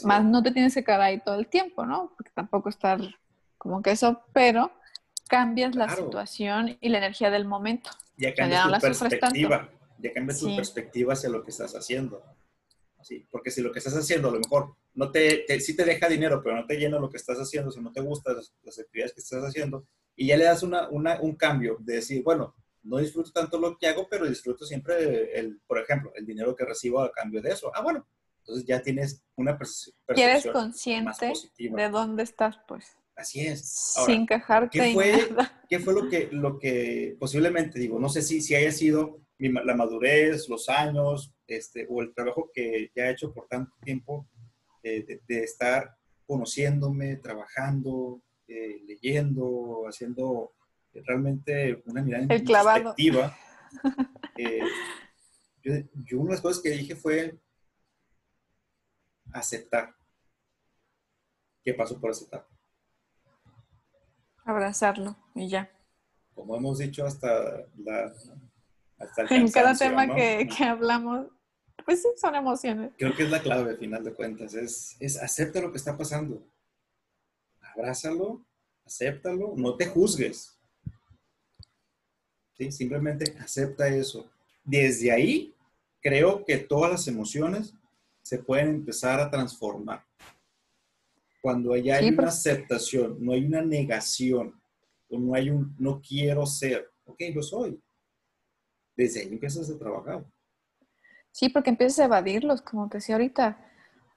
Más 0.02 0.24
no 0.24 0.42
te 0.42 0.50
tienes 0.50 0.74
que 0.74 0.82
quedar 0.82 1.00
ahí 1.00 1.20
todo 1.20 1.38
el 1.38 1.46
tiempo, 1.46 1.86
¿no? 1.86 2.12
Porque 2.16 2.32
tampoco 2.34 2.68
estar 2.68 3.00
como 3.58 3.80
que 3.82 3.92
eso, 3.92 4.22
pero 4.32 4.72
cambias 5.28 5.74
la 5.74 5.88
situación 5.94 6.76
y 6.80 6.88
la 6.88 6.98
energía 6.98 7.30
del 7.30 7.44
momento. 7.44 7.90
Ya 8.16 8.34
cambias 8.34 8.64
tu 8.64 8.80
perspectiva, 8.80 9.68
ya 9.98 10.12
cambias 10.12 10.40
tu 10.40 10.56
perspectiva 10.56 11.12
hacia 11.12 11.30
lo 11.30 11.42
que 11.42 11.50
estás 11.50 11.74
haciendo. 11.74 12.22
Sí, 13.02 13.26
porque 13.30 13.50
si 13.50 13.60
lo 13.60 13.70
que 13.70 13.80
estás 13.80 13.96
haciendo 13.96 14.28
a 14.28 14.32
lo 14.32 14.40
mejor 14.40 14.76
no 14.94 15.10
te, 15.10 15.60
sí 15.60 15.76
te 15.76 15.84
deja 15.84 16.08
dinero, 16.08 16.42
pero 16.42 16.56
no 16.56 16.66
te 16.66 16.76
llena 16.76 16.98
lo 16.98 17.10
que 17.10 17.18
estás 17.18 17.38
haciendo, 17.38 17.70
si 17.70 17.80
no 17.80 17.92
te 17.92 18.00
gustan 18.00 18.36
las, 18.36 18.78
actividades 18.78 19.12
que 19.12 19.20
estás 19.20 19.44
haciendo, 19.44 19.86
y 20.16 20.28
ya 20.28 20.36
le 20.36 20.44
das 20.44 20.62
una, 20.62 20.88
un 20.88 21.34
cambio 21.34 21.76
de 21.80 21.96
decir, 21.96 22.22
bueno, 22.22 22.54
no 22.84 22.98
disfruto 22.98 23.32
tanto 23.32 23.58
lo 23.58 23.76
que 23.76 23.88
hago, 23.88 24.08
pero 24.08 24.26
disfruto 24.26 24.64
siempre, 24.64 25.38
el, 25.38 25.60
por 25.66 25.78
ejemplo, 25.78 26.12
el 26.14 26.24
dinero 26.24 26.54
que 26.54 26.64
recibo 26.64 27.00
a 27.00 27.10
cambio 27.10 27.42
de 27.42 27.50
eso. 27.50 27.72
Ah, 27.74 27.82
bueno, 27.82 28.06
Entonces 28.44 28.66
ya 28.66 28.82
tienes 28.82 29.22
una 29.36 29.56
percepción. 29.56 30.18
Y 30.18 30.20
eres 30.20 30.46
consciente 30.46 31.32
de 31.56 31.88
dónde 31.88 32.24
estás, 32.24 32.58
pues. 32.68 32.84
Así 33.16 33.40
es. 33.40 33.66
Sin 34.04 34.26
quejarte. 34.26 34.78
¿qué 34.78 34.92
fue, 34.92 35.28
¿Qué 35.68 35.78
fue 35.80 35.94
lo 35.94 36.08
que, 36.10 36.28
lo 36.30 36.58
que 36.58 37.16
posiblemente, 37.18 37.78
digo, 37.78 37.98
no 37.98 38.10
sé 38.10 38.20
si, 38.22 38.42
si 38.42 38.54
haya 38.54 38.70
sido 38.70 39.20
la 39.38 39.74
madurez, 39.74 40.48
los 40.48 40.68
años, 40.68 41.32
este, 41.46 41.86
o 41.88 42.02
el 42.02 42.12
trabajo 42.14 42.50
que 42.52 42.90
ya 42.94 43.06
he 43.06 43.12
hecho 43.12 43.32
por 43.32 43.46
tanto 43.48 43.72
tiempo 43.82 44.28
de, 44.82 45.22
estar 45.28 45.96
conociéndome, 46.26 47.16
trabajando, 47.16 48.22
eh, 48.46 48.80
leyendo, 48.86 49.84
haciendo 49.88 50.52
realmente 50.92 51.82
una 51.86 52.02
mirada 52.02 52.26
el 52.28 52.44
perspectiva. 52.44 53.36
Eh, 54.36 54.60
yo, 55.62 56.18
una 56.18 56.30
de 56.30 56.34
las 56.34 56.40
cosas 56.40 56.60
que 56.60 56.70
dije 56.70 56.96
fue 56.96 57.38
aceptar 59.34 59.94
que 61.62 61.74
pasó 61.74 62.00
por 62.00 62.10
esa 62.10 62.24
etapa. 62.24 62.48
Abrazarlo 64.44 65.16
y 65.34 65.48
ya. 65.48 65.70
Como 66.34 66.56
hemos 66.56 66.78
dicho 66.78 67.04
hasta 67.04 67.66
la... 67.76 68.12
en 69.30 69.50
cada 69.50 69.74
tema 69.74 70.14
que, 70.14 70.48
hablamos, 70.60 71.26
pues 71.84 72.02
sí, 72.02 72.08
son 72.16 72.34
emociones. 72.34 72.92
Creo 72.96 73.14
que 73.14 73.24
es 73.24 73.30
la 73.30 73.42
clave, 73.42 73.70
al 73.70 73.78
final 73.78 74.04
de 74.04 74.14
cuentas, 74.14 74.54
es, 74.54 74.96
es 75.00 75.20
acepta 75.20 75.60
lo 75.60 75.70
que 75.70 75.78
está 75.78 75.96
pasando. 75.96 76.46
Abrázalo, 77.60 78.44
acéptalo, 78.84 79.54
no 79.56 79.76
te 79.76 79.86
juzgues. 79.86 80.58
¿Sí? 82.56 82.70
Simplemente 82.70 83.36
acepta 83.40 83.88
eso. 83.88 84.30
Desde 84.62 85.10
ahí, 85.10 85.54
creo 86.00 86.44
que 86.44 86.58
todas 86.58 86.90
las 86.90 87.08
emociones 87.08 87.74
se 88.34 88.42
pueden 88.42 88.68
empezar 88.70 89.20
a 89.20 89.30
transformar. 89.30 90.04
Cuando 91.40 91.72
hay 91.72 91.88
una 92.08 92.26
aceptación, 92.26 93.16
no 93.20 93.32
hay 93.32 93.44
una 93.44 93.62
negación, 93.62 94.60
o 95.08 95.20
no 95.20 95.34
hay 95.34 95.50
un 95.50 95.76
no 95.78 96.00
quiero 96.00 96.44
ser, 96.46 96.90
ok, 97.04 97.20
lo 97.32 97.42
soy. 97.44 97.80
Desde 98.96 99.20
ahí 99.20 99.28
empiezas 99.28 99.70
a 99.70 99.78
trabajar. 99.78 100.24
Sí, 101.30 101.48
porque 101.48 101.70
empiezas 101.70 102.00
a 102.00 102.04
evadirlos, 102.06 102.60
como 102.62 102.88
te 102.88 102.98
decía 102.98 103.14
ahorita. 103.14 103.70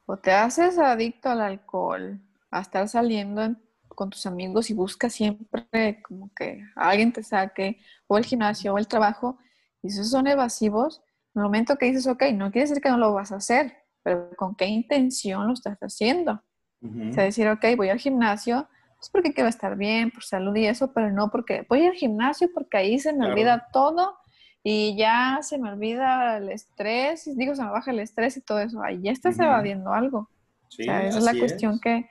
O 0.07 0.17
te 0.17 0.31
haces 0.31 0.79
adicto 0.79 1.29
al 1.29 1.41
alcohol, 1.41 2.19
a 2.49 2.61
estar 2.61 2.89
saliendo 2.89 3.55
con 3.89 4.09
tus 4.09 4.25
amigos 4.25 4.71
y 4.71 4.73
buscas 4.73 5.13
siempre 5.13 6.01
como 6.01 6.31
que 6.33 6.63
alguien 6.75 7.13
te 7.13 7.21
saque, 7.21 7.79
o 8.07 8.17
el 8.17 8.25
gimnasio, 8.25 8.73
o 8.73 8.79
el 8.79 8.87
trabajo, 8.87 9.37
y 9.83 9.89
esos 9.89 10.09
son 10.09 10.25
evasivos, 10.25 11.03
en 11.35 11.41
el 11.41 11.43
momento 11.43 11.77
que 11.77 11.85
dices, 11.85 12.07
ok, 12.07 12.23
no 12.33 12.51
quiere 12.51 12.67
decir 12.67 12.81
que 12.81 12.89
no 12.89 12.97
lo 12.97 13.13
vas 13.13 13.31
a 13.31 13.35
hacer, 13.35 13.86
pero 14.07 14.29
con 14.37 14.55
qué 14.55 14.67
intención 14.67 15.47
lo 15.47 15.53
estás 15.53 15.77
haciendo. 15.79 16.41
O 16.81 17.11
sea, 17.11 17.25
decir, 17.25 17.45
ok, 17.49 17.65
voy 17.75 17.89
al 17.89 17.99
gimnasio, 17.99 18.69
pues 18.97 19.09
porque 19.11 19.33
quiero 19.33 19.49
estar 19.49 19.75
bien, 19.75 20.11
por 20.11 20.23
salud 20.23 20.55
y 20.55 20.65
eso, 20.65 20.93
pero 20.93 21.11
no 21.11 21.29
porque 21.29 21.65
voy 21.67 21.85
al 21.85 21.93
gimnasio 21.93 22.47
porque 22.53 22.77
ahí 22.77 22.99
se 22.99 23.11
me 23.11 23.25
olvida 23.25 23.67
todo 23.73 24.17
y 24.63 24.95
ya 24.95 25.39
se 25.41 25.57
me 25.57 25.73
olvida 25.73 26.37
el 26.37 26.47
estrés, 26.49 27.29
digo, 27.35 27.53
se 27.53 27.63
me 27.63 27.69
baja 27.71 27.91
el 27.91 27.99
estrés 27.99 28.37
y 28.37 28.41
todo 28.41 28.59
eso, 28.59 28.81
ahí 28.81 29.01
ya 29.01 29.11
estás 29.11 29.37
evadiendo 29.39 29.91
algo. 29.91 30.19
o 30.19 30.71
sea, 30.71 31.05
esa 31.05 31.17
es 31.17 31.25
la 31.25 31.37
cuestión 31.37 31.77
Que, 31.81 32.09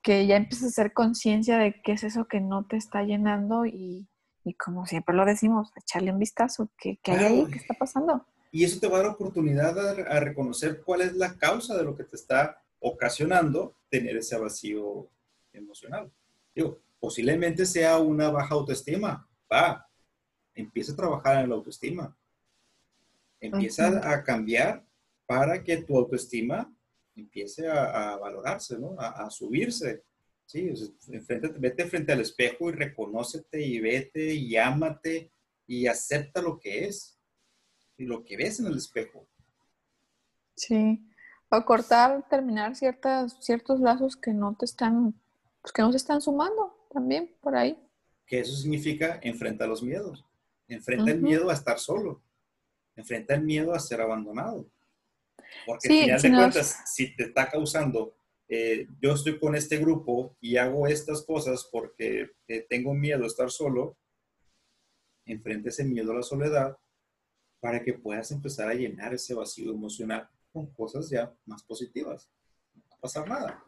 que 0.00 0.28
ya 0.28 0.36
empiezas 0.36 0.66
a 0.66 0.68
hacer 0.68 0.92
conciencia 0.92 1.58
de 1.58 1.80
qué 1.82 1.92
es 1.92 2.04
eso 2.04 2.28
que 2.28 2.40
no 2.40 2.66
te 2.66 2.76
está 2.76 3.02
llenando 3.02 3.66
y, 3.66 4.06
y 4.44 4.54
como 4.54 4.86
siempre 4.86 5.16
lo 5.16 5.24
decimos, 5.24 5.72
echarle 5.74 6.12
un 6.12 6.20
vistazo, 6.20 6.70
¿qué, 6.78 7.00
qué 7.02 7.10
hay 7.10 7.24
ahí? 7.24 7.46
¿Qué 7.50 7.58
está 7.58 7.74
pasando? 7.74 8.24
Y 8.56 8.64
eso 8.64 8.80
te 8.80 8.88
va 8.88 8.96
a 8.96 9.02
dar 9.02 9.10
oportunidad 9.10 9.78
a, 9.78 10.16
a 10.16 10.18
reconocer 10.18 10.80
cuál 10.80 11.02
es 11.02 11.12
la 11.14 11.36
causa 11.36 11.76
de 11.76 11.84
lo 11.84 11.94
que 11.94 12.04
te 12.04 12.16
está 12.16 12.58
ocasionando 12.78 13.76
tener 13.90 14.16
ese 14.16 14.38
vacío 14.38 15.10
emocional. 15.52 16.10
Digo, 16.54 16.80
posiblemente 16.98 17.66
sea 17.66 17.98
una 17.98 18.30
baja 18.30 18.54
autoestima. 18.54 19.28
Va, 19.52 19.86
empieza 20.54 20.94
a 20.94 20.96
trabajar 20.96 21.44
en 21.44 21.50
la 21.50 21.56
autoestima. 21.56 22.16
Empieza 23.40 24.10
a 24.10 24.24
cambiar 24.24 24.82
para 25.26 25.62
que 25.62 25.76
tu 25.76 25.94
autoestima 25.94 26.74
empiece 27.14 27.68
a, 27.68 28.16
valorarse, 28.16 28.78
¿no? 28.78 28.96
A, 28.98 29.28
subirse. 29.28 30.02
Sí, 30.46 30.72
vete 31.58 31.84
frente 31.84 32.10
al 32.10 32.22
espejo 32.22 32.70
y 32.70 32.72
reconócete 32.72 33.60
y 33.60 33.80
vete 33.80 34.32
y 34.32 34.56
ámate 34.56 35.30
y 35.66 35.86
acepta 35.88 36.40
lo 36.40 36.58
que 36.58 36.86
es 36.86 37.15
lo 38.04 38.24
que 38.24 38.36
ves 38.36 38.60
en 38.60 38.66
el 38.66 38.76
espejo. 38.76 39.26
Sí 40.54 41.02
o 41.48 41.64
cortar, 41.64 42.28
terminar 42.28 42.74
ciertas, 42.74 43.36
ciertos 43.40 43.80
lazos 43.80 44.16
que 44.16 44.32
no 44.32 44.56
te 44.56 44.64
están, 44.64 45.14
pues, 45.62 45.72
que 45.72 45.82
no 45.82 45.90
se 45.90 45.98
están 45.98 46.20
sumando 46.20 46.86
también 46.92 47.34
por 47.40 47.56
ahí. 47.56 47.78
Que 48.26 48.40
eso 48.40 48.56
significa 48.56 49.20
enfrenta 49.22 49.66
los 49.66 49.82
miedos. 49.82 50.24
Enfrenta 50.68 51.12
el 51.12 51.22
miedo 51.22 51.50
a 51.50 51.54
estar 51.54 51.78
solo. 51.78 52.22
Enfrenta 52.96 53.34
el 53.34 53.42
miedo 53.42 53.72
a 53.72 53.78
ser 53.78 54.00
abandonado. 54.00 54.68
Porque 55.64 55.88
al 56.12 56.18
final 56.18 56.22
de 56.22 56.30
cuentas, 56.30 56.82
si 56.92 57.14
te 57.14 57.24
está 57.24 57.48
causando, 57.48 58.16
eh, 58.48 58.88
yo 59.00 59.12
estoy 59.12 59.38
con 59.38 59.54
este 59.54 59.76
grupo 59.76 60.36
y 60.40 60.56
hago 60.56 60.88
estas 60.88 61.22
cosas 61.22 61.68
porque 61.70 62.30
eh, 62.48 62.66
tengo 62.68 62.94
miedo 62.94 63.22
a 63.24 63.26
estar 63.28 63.50
solo, 63.50 63.96
enfrenta 65.24 65.68
ese 65.68 65.84
miedo 65.84 66.12
a 66.12 66.16
la 66.16 66.22
soledad 66.22 66.76
para 67.60 67.82
que 67.82 67.94
puedas 67.94 68.30
empezar 68.30 68.68
a 68.68 68.74
llenar 68.74 69.14
ese 69.14 69.34
vacío 69.34 69.72
emocional 69.72 70.28
con 70.52 70.66
cosas 70.66 71.10
ya 71.10 71.32
más 71.44 71.62
positivas. 71.62 72.30
No 72.74 72.82
va 72.90 72.96
a 72.96 73.00
pasar 73.00 73.28
nada. 73.28 73.62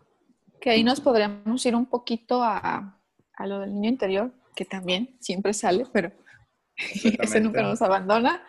Que 0.60 0.70
ahí 0.70 0.84
nos 0.84 1.00
podríamos 1.00 1.64
ir 1.66 1.74
un 1.74 1.86
poquito 1.86 2.42
a, 2.42 3.00
a 3.34 3.46
lo 3.46 3.60
del 3.60 3.74
niño 3.74 3.90
interior, 3.90 4.32
que 4.54 4.64
también 4.64 5.16
siempre 5.20 5.54
sale, 5.54 5.86
pero 5.92 6.12
ese 6.76 7.40
nunca 7.40 7.62
nos 7.62 7.82
abandona. 7.82 8.42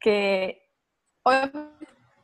Que 0.00 0.62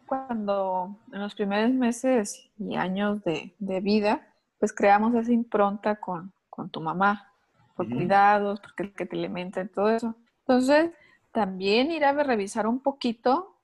cuando 0.06 1.00
en 1.12 1.20
los 1.20 1.34
primeros 1.34 1.72
meses 1.72 2.50
y 2.58 2.76
años 2.76 3.22
de, 3.24 3.54
de 3.58 3.80
vida, 3.80 4.34
pues 4.58 4.72
creamos 4.72 5.14
esa 5.14 5.32
impronta 5.32 5.96
con, 5.96 6.32
con 6.48 6.70
tu 6.70 6.80
mamá, 6.80 7.32
por 7.74 7.88
cuidados, 7.88 8.60
porque 8.60 8.84
el 8.84 8.94
que 8.94 9.06
te 9.06 9.16
alimenta 9.16 9.62
y 9.62 9.68
todo 9.68 9.90
eso. 9.90 10.14
Entonces, 10.40 10.90
también 11.32 11.90
ir 11.90 12.04
a 12.04 12.12
revisar 12.12 12.66
un 12.66 12.80
poquito 12.80 13.60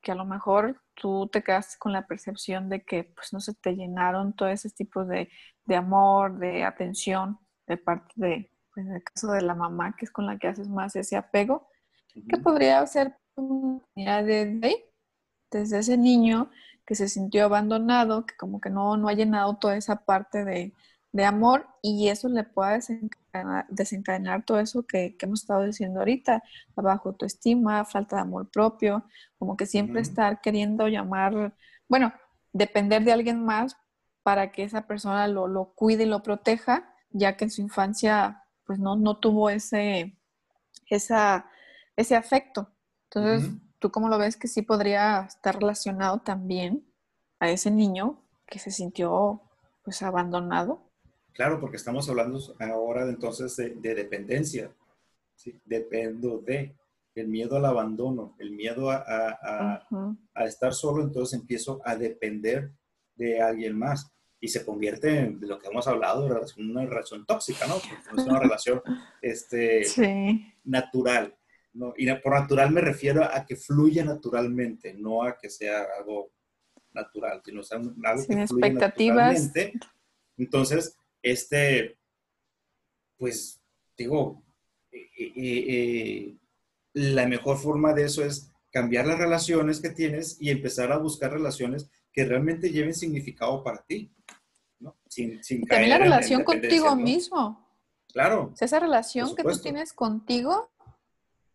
que 0.00 0.12
a 0.12 0.14
lo 0.14 0.24
mejor 0.24 0.80
tú 0.94 1.28
te 1.28 1.42
quedas 1.42 1.76
con 1.76 1.92
la 1.92 2.06
percepción 2.06 2.68
de 2.68 2.84
que 2.84 3.04
pues 3.04 3.32
no 3.32 3.40
se 3.40 3.54
te 3.54 3.74
llenaron 3.74 4.32
todos 4.32 4.52
esos 4.52 4.74
tipos 4.74 5.06
de, 5.08 5.28
de 5.64 5.76
amor, 5.76 6.38
de 6.38 6.64
atención 6.64 7.38
de 7.66 7.76
parte 7.76 8.12
de, 8.16 8.50
pues, 8.74 8.86
en 8.86 8.94
el 8.94 9.04
caso 9.04 9.32
de 9.32 9.42
la 9.42 9.54
mamá, 9.54 9.94
que 9.96 10.06
es 10.06 10.10
con 10.10 10.26
la 10.26 10.38
que 10.38 10.48
haces 10.48 10.68
más 10.68 10.96
ese 10.96 11.16
apego, 11.16 11.68
que 12.28 12.38
podría 12.38 12.84
ser 12.86 13.16
de 13.36 14.60
ahí, 14.62 14.84
desde 15.50 15.78
ese 15.78 15.96
niño 15.96 16.50
que 16.84 16.94
se 16.94 17.08
sintió 17.08 17.44
abandonado, 17.44 18.26
que 18.26 18.36
como 18.36 18.60
que 18.60 18.70
no, 18.70 18.96
no 18.96 19.08
ha 19.08 19.12
llenado 19.12 19.56
toda 19.58 19.76
esa 19.76 20.04
parte 20.04 20.44
de, 20.44 20.74
de 21.12 21.24
amor 21.24 21.66
y 21.82 22.08
eso 22.08 22.28
le 22.28 22.44
puede 22.44 22.74
desencadenar, 22.74 23.66
desencadenar 23.68 24.44
todo 24.44 24.60
eso 24.60 24.86
que, 24.86 25.16
hemos 25.20 25.40
estado 25.40 25.64
diciendo 25.64 26.00
ahorita, 26.00 26.42
la 26.76 26.82
baja 26.82 27.02
autoestima, 27.04 27.84
falta 27.84 28.16
de 28.16 28.22
amor 28.22 28.50
propio, 28.50 29.04
como 29.38 29.56
que 29.56 29.66
siempre 29.66 30.00
estar 30.00 30.40
queriendo 30.40 30.88
llamar, 30.88 31.54
bueno, 31.88 32.12
depender 32.52 33.04
de 33.04 33.12
alguien 33.12 33.44
más 33.44 33.76
para 34.22 34.52
que 34.52 34.62
esa 34.62 34.86
persona 34.86 35.26
lo, 35.28 35.48
lo, 35.48 35.72
cuide 35.74 36.04
y 36.04 36.06
lo 36.06 36.22
proteja, 36.22 36.94
ya 37.10 37.36
que 37.36 37.44
en 37.44 37.50
su 37.50 37.62
infancia 37.62 38.44
pues 38.64 38.78
no, 38.78 38.94
no 38.94 39.18
tuvo 39.18 39.50
ese, 39.50 40.16
esa, 40.86 41.46
ese 41.96 42.14
afecto. 42.14 42.70
Entonces, 43.04 43.50
¿tú 43.80 43.90
cómo 43.90 44.08
lo 44.08 44.18
ves 44.18 44.36
que 44.36 44.46
sí 44.46 44.62
podría 44.62 45.22
estar 45.22 45.58
relacionado 45.58 46.20
también 46.20 46.86
a 47.40 47.50
ese 47.50 47.72
niño 47.72 48.22
que 48.46 48.60
se 48.60 48.70
sintió 48.70 49.42
pues 49.82 50.02
abandonado? 50.02 50.89
Claro, 51.32 51.60
porque 51.60 51.76
estamos 51.76 52.08
hablando 52.08 52.40
ahora 52.58 53.04
de, 53.04 53.12
entonces 53.12 53.56
de, 53.56 53.94
dependencia. 53.94 54.72
Dependo 55.64 56.38
de 56.38 56.76
el 57.14 57.28
miedo 57.28 57.56
al 57.56 57.64
abandono, 57.64 58.36
el 58.38 58.50
miedo 58.52 58.90
a, 58.90 59.86
estar 60.46 60.74
solo, 60.74 61.02
entonces 61.02 61.40
empiezo 61.40 61.80
a 61.84 61.96
depender 61.96 62.72
de 63.14 63.40
alguien 63.40 63.78
más 63.78 64.12
y 64.40 64.48
se 64.48 64.64
convierte 64.64 65.18
en 65.18 65.38
lo 65.42 65.58
que 65.58 65.68
hemos 65.68 65.86
hablado, 65.86 66.26
una 66.56 66.86
relación 66.86 67.26
tóxica, 67.26 67.66
¿no? 67.66 67.76
es 67.76 68.26
una 68.26 68.40
relación 68.40 68.82
este, 69.22 69.82
natural. 70.64 71.36
¿no? 71.72 71.94
Y 71.96 72.10
por 72.14 72.32
natural 72.32 72.70
me 72.70 72.80
refiero 72.80 73.24
a 73.24 73.44
que 73.44 73.56
fluya 73.56 74.04
naturalmente, 74.04 74.94
no 74.94 75.22
a 75.22 75.36
que 75.36 75.50
sea 75.50 75.86
algo 75.98 76.32
natural, 76.92 77.42
sino 77.44 77.62
sea 77.62 77.78
algo 77.78 78.22
Sin 78.22 78.38
que 78.38 78.46
fluya 78.46 78.66
expectativas. 78.66 79.52
Entonces, 80.36 80.96
este, 81.22 81.98
pues, 83.16 83.60
digo, 83.96 84.42
eh, 84.92 85.10
eh, 85.16 85.32
eh, 85.36 86.36
la 86.94 87.26
mejor 87.26 87.58
forma 87.58 87.92
de 87.92 88.04
eso 88.04 88.24
es 88.24 88.52
cambiar 88.70 89.06
las 89.06 89.18
relaciones 89.18 89.80
que 89.80 89.90
tienes 89.90 90.36
y 90.40 90.50
empezar 90.50 90.92
a 90.92 90.98
buscar 90.98 91.32
relaciones 91.32 91.90
que 92.12 92.24
realmente 92.24 92.70
lleven 92.70 92.94
significado 92.94 93.62
para 93.62 93.82
ti, 93.82 94.12
¿no? 94.78 94.96
Sin, 95.08 95.42
sin 95.44 95.66
También 95.66 95.90
la 95.90 95.98
relación 95.98 96.44
contigo 96.44 96.96
mismo. 96.96 97.68
Claro. 98.12 98.52
esa 98.58 98.80
relación 98.80 99.36
que 99.36 99.44
tú 99.44 99.56
tienes 99.58 99.92
contigo 99.92 100.72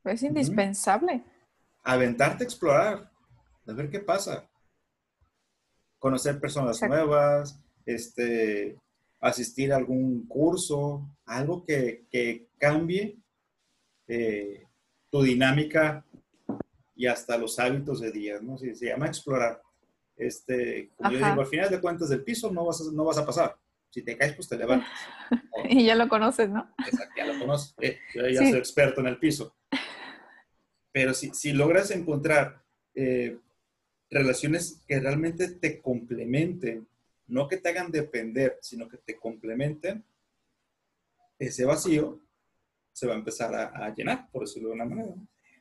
es 0.05 0.23
indispensable. 0.23 1.23
Aventarte 1.83 2.43
a 2.43 2.47
explorar, 2.47 3.11
a 3.67 3.73
ver 3.73 3.89
qué 3.89 3.99
pasa. 3.99 4.49
Conocer 5.99 6.39
personas 6.39 6.81
nuevas, 6.81 7.59
este, 7.85 8.77
asistir 9.29 9.73
a 9.73 9.77
algún 9.77 10.27
curso, 10.27 11.09
algo 11.25 11.63
que, 11.63 12.05
que 12.09 12.49
cambie 12.57 13.17
eh, 14.07 14.63
tu 15.09 15.23
dinámica 15.23 16.05
y 16.95 17.07
hasta 17.07 17.37
los 17.37 17.57
hábitos 17.59 17.99
de 18.01 18.11
día, 18.11 18.39
¿no? 18.41 18.57
Se, 18.57 18.75
se 18.75 18.87
llama 18.87 19.07
explorar. 19.07 19.61
Este, 20.15 20.91
como 20.95 21.11
yo 21.11 21.17
digo, 21.17 21.41
al 21.41 21.47
final 21.47 21.69
de 21.69 21.81
cuentas 21.81 22.09
del 22.09 22.23
piso 22.23 22.51
no 22.51 22.65
vas 22.65 22.81
a, 22.81 22.91
no 22.91 23.03
vas 23.03 23.17
a 23.17 23.25
pasar. 23.25 23.57
Si 23.89 24.01
te 24.01 24.17
caes, 24.17 24.33
pues 24.33 24.47
te 24.47 24.57
levantas. 24.57 24.89
y 25.69 25.85
ya 25.85 25.95
lo 25.95 26.07
conoces, 26.07 26.49
¿no? 26.49 26.73
Exacto, 26.85 27.13
ya 27.17 27.25
lo 27.25 27.39
conoces. 27.39 27.73
Eh, 27.81 27.97
yo 28.13 28.27
ya 28.27 28.41
soy 28.41 28.59
experto 28.59 29.01
en 29.01 29.07
el 29.07 29.17
piso. 29.17 29.55
Pero 30.91 31.13
si, 31.13 31.33
si 31.33 31.51
logras 31.51 31.91
encontrar 31.91 32.61
eh, 32.93 33.39
relaciones 34.09 34.81
que 34.87 34.99
realmente 34.99 35.49
te 35.49 35.81
complementen, 35.81 36.87
no 37.27 37.47
que 37.47 37.57
te 37.57 37.69
hagan 37.69 37.91
depender, 37.91 38.57
sino 38.61 38.87
que 38.87 38.97
te 38.97 39.17
complementen, 39.17 40.03
ese 41.39 41.65
vacío 41.65 42.21
se 42.91 43.07
va 43.07 43.13
a 43.13 43.17
empezar 43.17 43.53
a, 43.53 43.93
llenar, 43.93 44.29
por 44.31 44.43
decirlo 44.43 44.69
de 44.69 44.75
una 44.75 44.85
manera. 44.85 45.15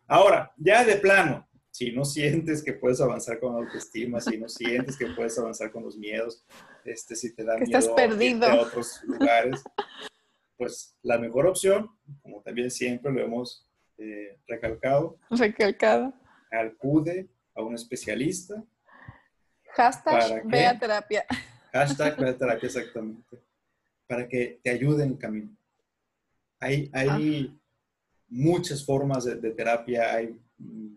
Ahora, 0.06 0.52
ya 0.56 0.84
de 0.84 0.96
plano, 0.96 1.48
si 1.70 1.90
no 1.90 2.04
sientes 2.04 2.62
que 2.62 2.74
puedes 2.74 3.00
avanzar 3.00 3.40
con 3.40 3.54
la 3.54 3.66
autoestima, 3.66 4.20
si 4.20 4.38
no 4.38 4.48
sientes 4.48 4.96
que 4.96 5.08
puedes 5.08 5.36
avanzar 5.38 5.72
con 5.72 5.82
los 5.82 5.96
miedos, 5.96 6.44
este, 6.84 7.16
si 7.16 7.34
te 7.34 7.42
da 7.42 7.54
miedo 7.54 7.64
estás 7.64 7.88
perdido. 7.88 8.46
a 8.46 8.60
otros 8.60 9.02
lugares, 9.04 9.64
pues 10.56 10.96
la 11.02 11.18
mejor 11.18 11.46
opción, 11.46 11.90
como 12.22 12.40
también 12.42 12.70
siempre 12.70 13.12
lo 13.12 13.20
hemos 13.20 13.68
eh, 13.98 14.38
recalcado, 14.46 15.18
recalcado, 15.30 16.14
acude 16.52 17.28
a 17.56 17.62
un 17.62 17.74
especialista. 17.74 18.62
Hashtag 19.74 20.46
vea 20.46 20.78
terapia. 20.78 21.26
Hashtag 21.74 22.16
vea 22.20 22.38
terapia, 22.38 22.68
exactamente. 22.68 23.42
Para 24.06 24.28
que 24.28 24.60
te 24.62 24.70
ayude 24.70 25.02
en 25.02 25.10
el 25.10 25.18
camino. 25.18 25.56
Hay, 26.60 26.88
hay 26.92 27.48
ah. 27.50 27.58
muchas 28.28 28.84
formas 28.84 29.24
de, 29.24 29.50
terapia, 29.50 30.14
hay, 30.14 30.38
mm, 30.56 30.94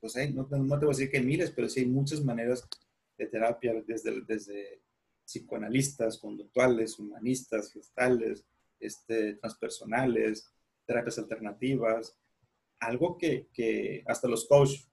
pues 0.00 0.16
hay, 0.16 0.32
no, 0.32 0.46
te 0.46 0.56
voy 0.56 0.82
a 0.82 0.88
decir 0.88 1.10
que 1.12 1.20
miles, 1.20 1.52
pero 1.52 1.68
sí 1.68 1.80
hay 1.80 1.86
muchas 1.86 2.24
maneras 2.24 2.68
de 3.16 3.26
terapia, 3.26 3.72
desde, 3.86 4.20
desde 4.22 4.82
psicoanalistas, 5.24 6.18
conductuales, 6.18 6.98
humanistas, 6.98 7.72
gestales, 7.72 8.44
este, 8.80 9.34
transpersonales, 9.34 10.50
terapias 10.86 11.18
alternativas, 11.18 12.18
algo 12.80 13.16
que, 13.16 13.46
que 13.52 14.02
hasta 14.06 14.26
los 14.26 14.44
coaches, 14.48 14.88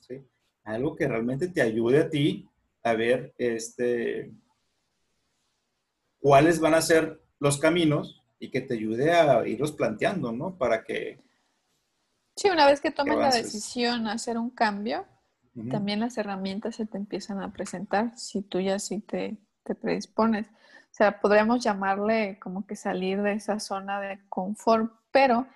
¿sí? 0.00 0.26
algo 0.64 0.96
que 0.96 1.06
realmente 1.06 1.46
te 1.48 1.62
ayude 1.62 2.00
a 2.00 2.10
ti 2.10 2.48
a 2.84 2.94
ver 2.94 3.34
este, 3.38 4.30
cuáles 6.20 6.60
van 6.60 6.74
a 6.74 6.82
ser 6.82 7.20
los 7.40 7.58
caminos 7.58 8.22
y 8.38 8.50
que 8.50 8.60
te 8.60 8.74
ayude 8.74 9.12
a 9.12 9.46
irlos 9.46 9.72
planteando, 9.72 10.32
¿no? 10.32 10.56
Para 10.56 10.84
que... 10.84 11.18
Sí, 12.36 12.50
una 12.50 12.66
vez 12.66 12.80
que 12.80 12.90
tomes 12.90 13.16
la 13.16 13.30
decisión 13.30 14.06
hacer 14.06 14.38
un 14.38 14.50
cambio, 14.50 15.06
también 15.70 16.00
las 16.00 16.18
herramientas 16.18 16.76
se 16.76 16.84
te 16.84 16.98
empiezan 16.98 17.40
a 17.40 17.52
presentar 17.52 18.18
si 18.18 18.42
tú 18.42 18.60
ya 18.60 18.78
sí 18.78 19.00
te, 19.00 19.38
te 19.62 19.74
predispones. 19.74 20.48
O 20.48 20.96
sea, 20.96 21.20
podríamos 21.20 21.62
llamarle 21.62 22.38
como 22.40 22.66
que 22.66 22.76
salir 22.76 23.22
de 23.22 23.34
esa 23.34 23.60
zona 23.60 24.00
de 24.00 24.20
confort, 24.28 24.92
pero 25.12 25.46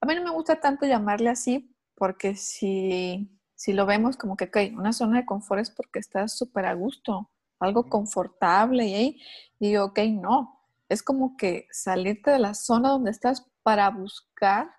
a 0.00 0.06
mí 0.06 0.14
no 0.14 0.22
me 0.22 0.30
gusta 0.30 0.60
tanto 0.60 0.86
llamarle 0.86 1.28
así 1.28 1.74
porque 1.96 2.36
si, 2.36 3.28
si 3.58 3.72
lo 3.72 3.86
vemos 3.86 4.16
como 4.16 4.36
que, 4.36 4.44
ok, 4.44 4.78
una 4.78 4.92
zona 4.92 5.18
de 5.18 5.26
confort 5.26 5.60
es 5.60 5.70
porque 5.70 5.98
estás 5.98 6.38
súper 6.38 6.64
a 6.64 6.74
gusto, 6.74 7.28
algo 7.58 7.88
confortable 7.88 8.86
y 8.86 8.94
ahí 8.94 9.20
digo, 9.58 9.86
ok, 9.86 9.98
no, 10.12 10.60
es 10.88 11.02
como 11.02 11.36
que 11.36 11.66
salirte 11.72 12.30
de 12.30 12.38
la 12.38 12.54
zona 12.54 12.90
donde 12.90 13.10
estás 13.10 13.50
para 13.64 13.90
buscar 13.90 14.70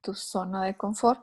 tu 0.00 0.12
zona 0.12 0.64
de 0.64 0.76
confort. 0.76 1.20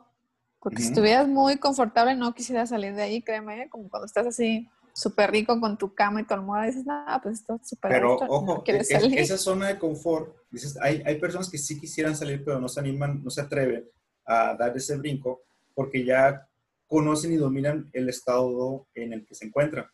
Porque 0.62 0.82
si 0.82 0.88
estuvieras 0.88 1.28
muy 1.28 1.58
confortable, 1.58 2.16
no 2.16 2.34
quisieras 2.34 2.70
salir 2.70 2.96
de 2.96 3.02
ahí, 3.02 3.22
créeme, 3.22 3.68
como 3.70 3.90
cuando 3.90 4.06
estás 4.06 4.26
así 4.26 4.70
súper 4.94 5.30
rico 5.30 5.60
con 5.60 5.78
tu 5.78 5.94
cama 5.94 6.22
y 6.22 6.24
tu 6.24 6.34
almohada, 6.34 6.68
dices, 6.68 6.86
nada, 6.86 7.22
pues 7.22 7.40
esto 7.42 7.60
es 7.62 7.68
súper 7.68 7.92
Pero 7.92 8.16
ojo, 8.16 8.64
e-, 8.66 9.20
esa 9.20 9.38
zona 9.38 9.68
de 9.68 9.78
confort, 9.78 10.34
dices, 10.50 10.78
hay, 10.82 11.04
hay 11.06 11.20
personas 11.20 11.50
que 11.50 11.58
sí 11.58 11.78
quisieran 11.78 12.16
salir, 12.16 12.46
pero 12.46 12.62
no 12.62 12.70
se 12.70 12.80
animan, 12.80 13.22
no 13.22 13.30
se 13.30 13.42
atreven 13.42 13.90
a 14.26 14.54
dar 14.54 14.78
ese 14.78 14.96
brinco, 14.96 15.42
porque 15.76 16.06
ya 16.06 16.48
conocen 16.94 17.34
y 17.34 17.38
dominan 17.38 17.90
el 17.92 18.08
estado 18.08 18.88
en 18.94 19.14
el 19.14 19.26
que 19.26 19.34
se 19.34 19.48
encuentran. 19.48 19.88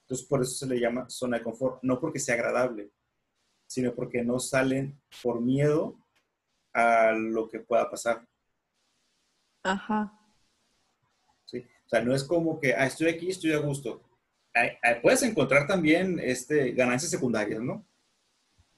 Entonces, 0.00 0.26
por 0.26 0.40
eso 0.40 0.52
se 0.52 0.66
le 0.66 0.80
llama 0.80 1.04
zona 1.10 1.36
de 1.36 1.44
confort, 1.44 1.82
no 1.82 2.00
porque 2.00 2.18
sea 2.18 2.36
agradable, 2.36 2.90
sino 3.66 3.94
porque 3.94 4.24
no 4.24 4.38
salen 4.38 4.98
por 5.22 5.42
miedo 5.42 5.98
a 6.72 7.12
lo 7.12 7.50
que 7.50 7.60
pueda 7.60 7.90
pasar. 7.90 8.26
Ajá. 9.62 10.18
¿Sí? 11.44 11.66
O 11.84 11.88
sea, 11.90 12.02
no 12.02 12.14
es 12.14 12.24
como 12.24 12.58
que, 12.58 12.72
ah, 12.72 12.86
estoy 12.86 13.08
aquí, 13.08 13.28
estoy 13.28 13.52
a 13.52 13.58
gusto. 13.58 14.02
puedes 15.02 15.22
encontrar 15.24 15.66
también 15.66 16.18
este, 16.18 16.72
ganancias 16.72 17.10
secundarias, 17.10 17.60
¿no? 17.60 17.84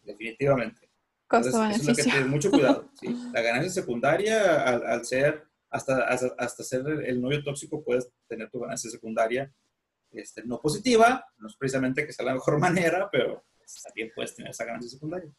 Definitivamente. 0.03 0.91
Entonces, 1.23 1.55
eso 1.55 1.83
es 1.83 1.87
lo 1.87 1.95
que 1.95 2.03
tienes 2.03 2.27
mucho 2.27 2.51
cuidado. 2.51 2.91
¿sí? 3.01 3.17
La 3.33 3.43
ganancia 3.43 3.71
secundaria, 3.71 4.65
al, 4.65 5.07
ser, 5.07 5.47
hasta, 5.71 6.05
hasta, 6.05 6.65
ser 6.65 6.87
el 7.05 7.21
novio 7.21 7.43
tóxico, 7.45 7.83
puedes 7.83 8.11
tener 8.27 8.51
tu 8.51 8.61
ganancia 8.61 8.91
secundaria 8.91 9.53
este, 10.11 10.45
no 10.45 10.61
positiva, 10.61 11.25
no 11.39 11.49
es 11.49 11.57
precisamente 11.57 12.05
que 12.05 12.13
sea 12.13 12.27
la 12.27 12.35
mejor 12.35 12.59
manera, 12.67 13.09
pero 13.11 13.45
también 13.85 14.11
puedes 14.15 14.35
tener 14.35 14.51
esa 14.51 14.65
ganancia 14.65 14.91
secundaria. 14.91 15.31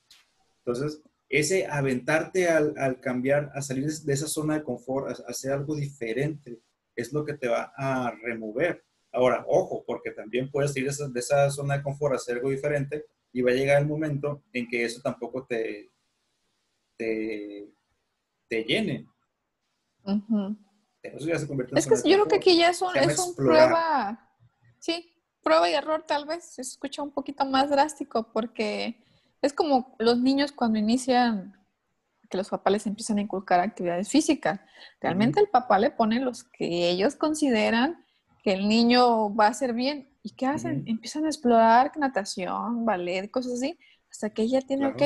Entonces, 0.60 1.02
ese 1.28 1.66
aventarte 1.66 2.50
al, 2.50 2.74
al, 2.78 3.00
cambiar, 3.00 3.52
a 3.54 3.62
salir 3.62 3.90
de 3.90 4.14
esa 4.14 4.28
zona 4.28 4.56
de 4.56 4.64
confort, 4.64 5.10
a, 5.10 5.30
hacer 5.30 5.52
algo 5.52 5.76
diferente, 5.76 6.60
es 6.96 7.12
lo 7.14 7.26
que 7.26 7.34
te 7.34 7.48
va 7.48 7.74
a 7.76 8.12
remover. 8.22 8.84
Ahora, 9.12 9.44
ojo, 9.48 9.84
porque 9.86 10.12
también 10.12 10.50
puedes 10.50 10.76
ir 10.78 10.90
de 10.90 11.20
esa 11.20 11.50
zona 11.50 11.78
de 11.78 11.84
confort 11.84 12.14
a 12.14 12.18
hacer 12.18 12.38
algo 12.38 12.50
diferente 12.50 13.06
y 13.34 13.42
va 13.42 13.52
a 13.52 13.56
llegar 13.56 13.82
el 13.82 13.88
momento 13.88 14.44
en 14.54 14.68
que 14.68 14.86
eso 14.86 15.02
tampoco 15.02 15.46
te, 15.46 15.90
te, 16.98 17.70
te 18.48 18.64
llene. 18.64 19.08
Eso 21.04 21.28
ya 21.28 21.40
se 21.40 21.48
convierte 21.48 21.74
en 21.74 21.78
es 21.78 21.88
que 21.88 22.10
yo 22.10 22.16
creo 22.18 22.28
que 22.28 22.36
aquí 22.36 22.58
ya 22.58 22.70
es 22.70 22.82
un, 22.82 22.96
es 22.96 23.18
un 23.18 23.36
prueba, 23.36 24.30
sí, 24.80 25.14
prueba 25.44 25.70
y 25.70 25.74
error 25.74 26.04
tal 26.08 26.26
vez 26.26 26.44
se 26.44 26.62
escucha 26.62 27.02
un 27.02 27.12
poquito 27.12 27.46
más 27.46 27.70
drástico 27.70 28.32
porque 28.32 29.04
es 29.42 29.54
como 29.54 29.96
los 29.98 30.20
niños 30.20 30.52
cuando 30.52 30.78
inician 30.78 31.58
que 32.30 32.38
los 32.38 32.50
papás 32.50 32.74
les 32.74 32.88
empiezan 32.88 33.18
a 33.18 33.22
inculcar 33.22 33.60
actividades 33.60 34.10
físicas. 34.10 34.62
Realmente 35.02 35.40
el 35.40 35.50
papá 35.50 35.78
le 35.80 35.92
pone 35.92 36.20
los 36.20 36.44
que 36.44 36.90
ellos 36.90 37.16
consideran 37.16 38.06
que 38.44 38.54
el 38.54 38.68
niño 38.68 39.36
va 39.36 39.48
a 39.48 39.50
hacer 39.50 39.74
bien. 39.74 40.10
¿Y 40.24 40.32
qué 40.32 40.46
hacen? 40.46 40.84
Empiezan 40.88 41.26
a 41.26 41.28
explorar 41.28 41.92
natación, 41.98 42.86
ballet, 42.86 43.30
cosas 43.30 43.54
así, 43.54 43.78
hasta 44.10 44.30
que 44.30 44.44
ella 44.44 44.62
tiene, 44.62 44.88
ok, 44.88 45.02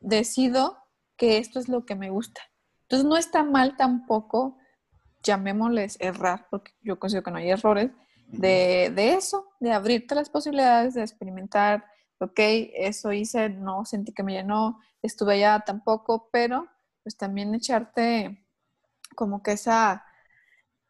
decido 0.00 0.78
que 1.16 1.38
esto 1.38 1.58
es 1.58 1.68
lo 1.68 1.84
que 1.84 1.96
me 1.96 2.10
gusta. 2.10 2.40
Entonces 2.90 3.08
no 3.08 3.16
está 3.16 3.44
mal 3.44 3.76
tampoco, 3.76 4.58
llamémosles 5.22 5.96
errar, 6.00 6.48
porque 6.50 6.72
yo 6.82 6.98
considero 6.98 7.22
que 7.22 7.30
no 7.30 7.36
hay 7.36 7.50
errores, 7.50 7.92
de, 8.26 8.90
de, 8.92 9.14
eso, 9.14 9.46
de 9.60 9.70
abrirte 9.70 10.16
las 10.16 10.28
posibilidades, 10.28 10.94
de 10.94 11.02
experimentar, 11.02 11.84
ok, 12.18 12.40
eso 12.74 13.12
hice, 13.12 13.48
no 13.48 13.84
sentí 13.84 14.12
que 14.12 14.24
me 14.24 14.32
llenó, 14.32 14.80
estuve 15.02 15.34
allá 15.34 15.60
tampoco, 15.60 16.30
pero 16.32 16.66
pues 17.04 17.16
también 17.16 17.54
echarte 17.54 18.44
como 19.14 19.40
que 19.40 19.52
esa, 19.52 20.04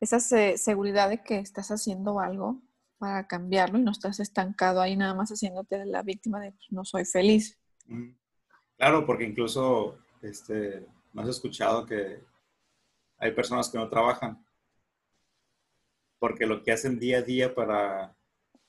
esa 0.01 0.21
seguridad 0.21 1.11
de 1.11 1.23
que 1.23 1.37
estás 1.39 1.71
haciendo 1.71 2.19
algo 2.19 2.63
para 2.97 3.27
cambiarlo 3.27 3.79
y 3.79 3.83
no 3.83 3.91
estás 3.91 4.21
estancado 4.21 4.81
ahí 4.81 4.97
nada 4.97 5.13
más 5.13 5.29
haciéndote 5.29 5.85
la 5.85 6.03
víctima 6.03 6.41
de 6.41 6.53
pues, 6.53 6.67
no 6.71 6.83
soy 6.83 7.05
feliz. 7.05 7.59
Claro, 8.79 9.05
porque 9.05 9.25
incluso 9.25 9.99
este, 10.23 10.87
no 11.13 11.23
has 11.23 11.29
escuchado 11.29 11.87
que 11.87 12.23
hay 13.19 13.33
personas 13.33 13.69
que 13.69 13.79
no 13.79 13.89
trabajan 13.89 14.45
porque 16.21 16.47
lo 16.47 16.63
que 16.63 16.71
hacen 16.71 16.99
día 17.01 17.19
a 17.19 17.23
día 17.23 17.55
para, 17.55 18.15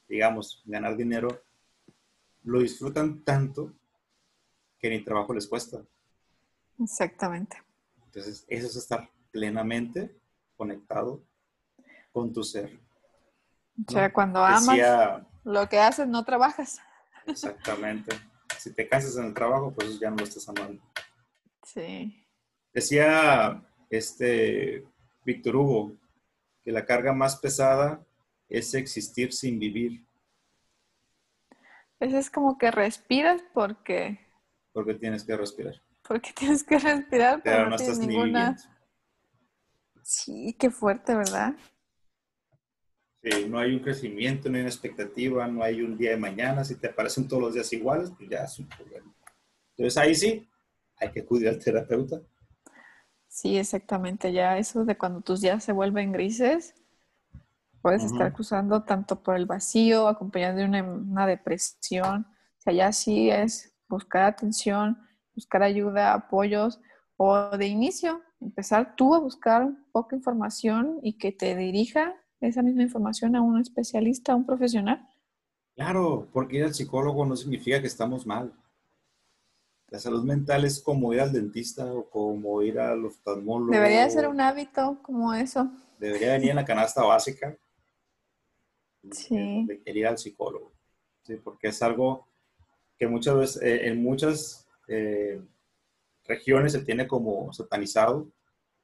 digamos, 0.08 0.64
ganar 0.66 0.96
dinero, 0.96 1.44
lo 2.44 2.62
disfrutan 2.62 3.24
tanto 3.24 3.74
que 4.80 4.90
ni 4.90 5.04
trabajo 5.04 5.34
les 5.34 5.48
cuesta. 5.48 5.84
Exactamente. 6.80 7.62
Entonces, 8.06 8.46
eso 8.48 8.68
es 8.68 8.76
estar 8.78 9.10
plenamente 9.32 10.16
conectado 10.56 11.22
con 12.12 12.32
tu 12.32 12.44
ser. 12.44 12.80
O 13.88 13.92
sea, 13.92 14.12
cuando 14.12 14.44
amas 14.44 15.24
lo 15.44 15.68
que 15.68 15.80
haces, 15.80 16.08
no 16.08 16.24
trabajas. 16.24 16.80
Exactamente. 17.26 18.16
Si 18.58 18.74
te 18.74 18.88
cansas 18.88 19.18
en 19.18 19.26
el 19.26 19.34
trabajo, 19.34 19.74
pues 19.74 20.00
ya 20.00 20.10
no 20.10 20.18
lo 20.18 20.24
estás 20.24 20.48
amando. 20.48 20.82
Sí. 21.64 22.21
Decía 22.74 23.64
este 23.90 24.86
Víctor 25.26 25.56
Hugo 25.56 25.98
que 26.64 26.72
la 26.72 26.86
carga 26.86 27.14
más 27.14 27.38
pesada 27.38 28.06
es 28.48 28.74
existir 28.74 29.34
sin 29.34 29.60
vivir. 29.60 30.06
Pues 31.98 32.14
es 32.14 32.30
como 32.30 32.58
que 32.58 32.72
respiras 32.72 33.44
porque... 33.54 34.20
Porque 34.74 34.96
tienes 34.96 35.24
que 35.24 35.36
respirar. 35.36 35.76
Porque 36.08 36.32
tienes 36.38 36.64
que 36.64 36.80
respirar, 36.80 37.42
pero, 37.44 37.70
no, 37.70 37.76
tienes 37.76 38.00
ninguna... 38.00 38.58
Sí, 40.04 40.56
qué 40.60 40.72
fuerte, 40.72 41.16
¿verdad? 41.16 41.56
Sí, 43.22 43.46
no 43.48 43.60
hay 43.60 43.74
un 43.74 43.80
crecimiento, 43.80 44.50
no 44.50 44.56
hay 44.56 44.62
una 44.62 44.70
expectativa, 44.70 45.48
no 45.48 45.64
hay 45.64 45.82
un 45.82 45.96
día 45.96 46.12
de 46.12 46.18
mañana. 46.18 46.64
Si 46.64 46.76
te 46.76 46.88
aparecen 46.88 47.28
todos 47.28 47.44
los 47.44 47.54
días 47.54 47.72
iguales, 47.72 48.12
pues 48.18 48.28
ya 48.28 48.44
es 48.44 48.58
un 48.58 48.68
problema. 48.68 49.14
Entonces 49.78 49.98
ahí 49.98 50.16
sí, 50.16 50.50
hay 50.98 51.12
que 51.12 51.22
acudir 51.22 51.50
al 51.50 51.60
terapeuta. 51.60 52.20
Sí, 53.32 53.58
exactamente. 53.58 54.34
Ya 54.34 54.58
eso 54.58 54.84
de 54.84 54.98
cuando 54.98 55.22
tus 55.22 55.40
días 55.40 55.64
se 55.64 55.72
vuelven 55.72 56.12
grises, 56.12 56.76
puedes 57.82 58.04
estar 58.04 58.34
cruzando 58.34 58.84
tanto 58.84 59.24
por 59.24 59.38
el 59.38 59.46
vacío, 59.46 60.10
acompañado 60.10 60.58
de 60.58 60.66
una, 60.66 61.26
depresión. 61.26 62.28
O 62.60 62.62
sea, 62.62 62.74
ya 62.74 62.92
sí 62.92 63.30
es 63.30 63.74
buscar 63.88 64.24
atención, 64.24 64.98
buscar 65.34 65.64
ayuda, 65.64 66.14
apoyos, 66.14 66.82
o 67.16 67.58
de 67.58 67.68
inicio, 67.68 68.22
empezar 68.42 68.98
tú 68.98 69.16
a 69.16 69.20
buscar 69.20 69.64
un 69.64 69.86
poco 69.94 70.14
información 70.14 71.00
y 71.02 71.18
que 71.18 71.32
te 71.32 71.56
dirija 71.56 72.14
esa 72.42 72.62
misma 72.62 72.84
información 72.84 73.38
a 73.38 73.42
un 73.42 73.62
especialista, 73.62 74.34
a 74.34 74.36
un 74.36 74.46
profesional. 74.46 75.08
Claro, 75.76 76.28
porque 76.34 76.58
ir 76.58 76.66
al 76.66 76.74
psicólogo 76.74 77.26
no 77.26 77.38
significa 77.38 77.80
que 77.80 77.88
estamos 77.88 78.28
mal. 78.28 78.52
La 79.92 80.00
salud 80.00 80.24
mental 80.24 80.64
es 80.64 80.80
como 80.80 81.14
ir 81.14 81.20
al 81.20 81.34
dentista 81.34 81.94
o 81.94 82.10
como 82.10 82.62
ir 82.62 82.80
al 82.80 83.04
oftalmólogo. 83.06 83.74
Debería 83.74 84.10
ser 84.10 84.26
un 84.30 84.40
hábito 84.40 84.98
como 85.02 85.34
eso. 85.34 85.70
Debería 86.00 86.32
venir 86.32 86.52
en 86.52 86.56
la 86.56 86.66
canasta 86.66 87.04
básica. 87.04 87.58
Sí. 89.12 89.66
De 89.68 89.82
ir 89.86 90.08
al 90.08 90.18
psicólogo. 90.18 90.72
Sí, 91.24 91.36
porque 91.36 91.68
es 91.68 91.82
algo 91.82 92.26
que 92.98 93.06
muchas 93.06 93.36
veces, 93.36 93.62
eh, 93.62 93.90
en 93.90 94.02
muchas 94.02 94.66
eh, 94.88 95.42
regiones 96.24 96.72
se 96.72 96.86
tiene 96.86 97.06
como 97.06 97.52
satanizado. 97.52 98.32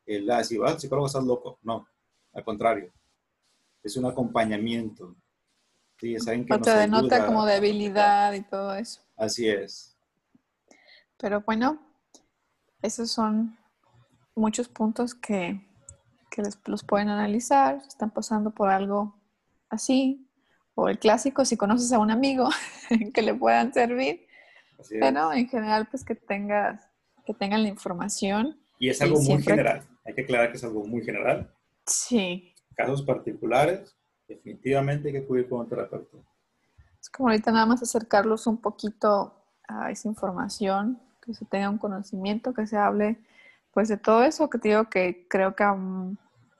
El, 0.05 0.29
ah, 0.29 0.43
si 0.43 0.57
vas 0.57 0.73
al 0.73 0.79
psicólogo 0.81 1.07
estás 1.07 1.23
loco. 1.23 1.57
No, 1.63 1.87
al 2.33 2.43
contrario. 2.43 2.91
Es 3.81 3.95
un 3.95 4.07
acompañamiento. 4.07 5.15
Sí, 6.01 6.15
es 6.15 6.27
alguien 6.27 6.45
que 6.45 6.53
o 6.53 6.59
te 6.59 6.69
denota 6.69 7.25
como 7.25 7.45
debilidad 7.45 8.33
y 8.33 8.41
todo 8.41 8.75
eso. 8.75 8.99
Así 9.15 9.47
es. 9.47 9.96
Pero 11.19 11.41
bueno, 11.41 11.79
esos 12.81 13.11
son 13.11 13.57
muchos 14.35 14.69
puntos 14.69 15.15
que, 15.15 15.65
los 16.67 16.83
pueden 16.83 17.09
analizar, 17.09 17.81
están 17.87 18.11
pasando 18.11 18.51
por 18.51 18.69
algo 18.69 19.15
así, 19.69 20.29
o 20.75 20.87
el 20.87 20.99
clásico, 20.99 21.45
si 21.45 21.57
conoces 21.57 21.91
a 21.91 21.97
un 21.97 22.11
amigo 22.11 22.47
que 23.13 23.21
le 23.23 23.33
puedan 23.33 23.73
servir. 23.73 24.27
Pero 24.89 25.33
en 25.33 25.49
general, 25.49 25.87
pues 25.89 26.05
que 26.05 26.13
tengas, 26.13 26.87
que 27.25 27.33
tengan 27.33 27.63
la 27.63 27.69
información. 27.69 28.61
Y 28.77 28.89
es 28.89 29.01
algo 29.01 29.19
muy 29.19 29.41
general. 29.41 29.81
Hay 30.05 30.13
que 30.13 30.21
aclarar 30.21 30.51
que 30.51 30.57
es 30.57 30.63
algo 30.63 30.85
muy 30.85 31.03
general. 31.03 31.51
Sí. 31.87 32.53
Casos 32.75 33.01
particulares, 33.01 33.97
definitivamente 34.27 35.07
hay 35.07 35.13
que 35.15 35.19
acudir 35.21 35.49
con 35.49 35.61
un 35.61 35.69
terapeuta. 35.69 36.17
Es 37.01 37.09
como 37.09 37.29
ahorita 37.29 37.51
nada 37.51 37.65
más 37.65 37.81
acercarlos 37.81 38.45
un 38.45 38.61
poquito 38.61 39.33
a 39.67 39.89
esa 39.89 40.07
información 40.07 41.01
que 41.27 41.33
se 41.33 41.45
tenga 41.45 41.69
un 41.69 41.77
conocimiento, 41.77 42.53
que 42.53 42.65
se 42.65 42.77
hable 42.77 43.19
pues 43.77 43.89
de 43.89 43.97
todo 43.97 44.23
eso 44.23 44.49
que 44.49 44.57
te 44.57 44.69
digo 44.69 44.85
que 44.85 45.27
creo 45.29 45.55
que 45.55 45.63
a 45.63 45.77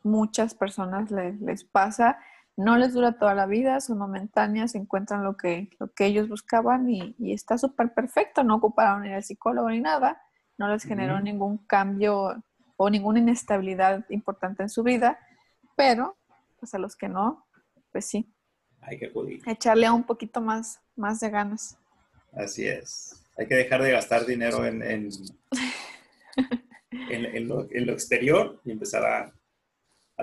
muchas 0.04 0.54
personas 0.54 1.10
les, 1.10 1.64
pasa. 1.64 2.20
No 2.56 2.78
les 2.78 2.94
dura 2.94 3.18
toda 3.18 3.34
la 3.34 3.48
vida, 3.48 3.82
son 3.82 3.98
momentáneas, 3.98 4.76
encuentran 4.76 5.24
lo 5.24 5.36
que, 5.36 5.72
lo 5.80 5.92
que 5.94 6.06
ellos 6.06 6.30
buscaban 6.30 6.88
y, 6.88 7.16
está 7.34 7.58
súper 7.58 7.92
perfecto, 7.96 8.44
no 8.44 8.58
ocuparon 8.58 9.04
ir 9.08 9.14
al 9.14 9.24
psicólogo 9.24 9.68
ni 9.72 9.80
nada, 9.80 10.22
no 10.60 10.68
les 10.68 10.84
generó 10.84 11.20
ningún 11.20 11.58
cambio 11.58 12.44
o 12.76 12.90
ninguna 12.92 13.18
inestabilidad 13.18 14.06
importante 14.10 14.62
en 14.62 14.70
su 14.70 14.84
vida, 14.84 15.18
pero 15.76 16.18
pues 16.60 16.76
a 16.76 16.78
los 16.78 16.96
que 16.96 17.10
no, 17.10 17.48
pues 17.92 18.06
sí. 18.06 18.32
Hay 18.82 19.00
que 19.00 19.08
acudir. 19.08 19.42
Echarle 19.48 19.90
un 19.90 20.04
poquito 20.04 20.40
más, 20.40 20.82
más 20.96 21.20
de 21.20 21.32
ganas. 21.32 21.80
Así 22.32 22.68
es 22.68 23.27
hay 23.38 23.48
que 23.48 23.56
dejar 23.56 23.82
de 23.84 23.92
gastar 23.92 24.26
dinero 24.26 24.66
en, 24.66 24.82
en, 27.10 27.48
lo, 27.48 27.64
exterior 27.94 28.60
y 28.66 28.72
empezar 28.72 29.06
a, 29.06 29.34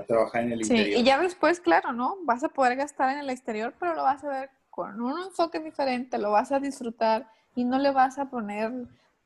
trabajar 0.07 0.42
en 0.42 0.53
el 0.53 0.62
interior. 0.62 0.87
Sí, 0.87 1.00
y 1.00 1.05
ya 1.05 1.20
después, 1.20 1.61
claro, 1.61 1.92
¿no? 1.92 2.16
Vas 2.24 2.42
a 2.42 2.48
poder 2.48 2.77
gastar 2.77 3.12
en 3.12 3.20
el 3.20 3.31
exterior, 3.31 3.74
pero 3.79 3.94
lo 3.94 4.03
vas 4.03 4.24
a 4.24 4.29
ver 4.29 4.50
con 4.70 5.00
un 5.00 5.22
enfoque 5.22 5.61
diferente, 5.61 6.18
lo 6.18 6.33
vas 6.33 6.50
a 6.50 6.59
disfrutar 6.59 7.31
y 7.55 7.64
no 7.64 7.79
le 7.79 7.92
vas 7.92 8.18
a 8.18 8.29
poner 8.29 8.72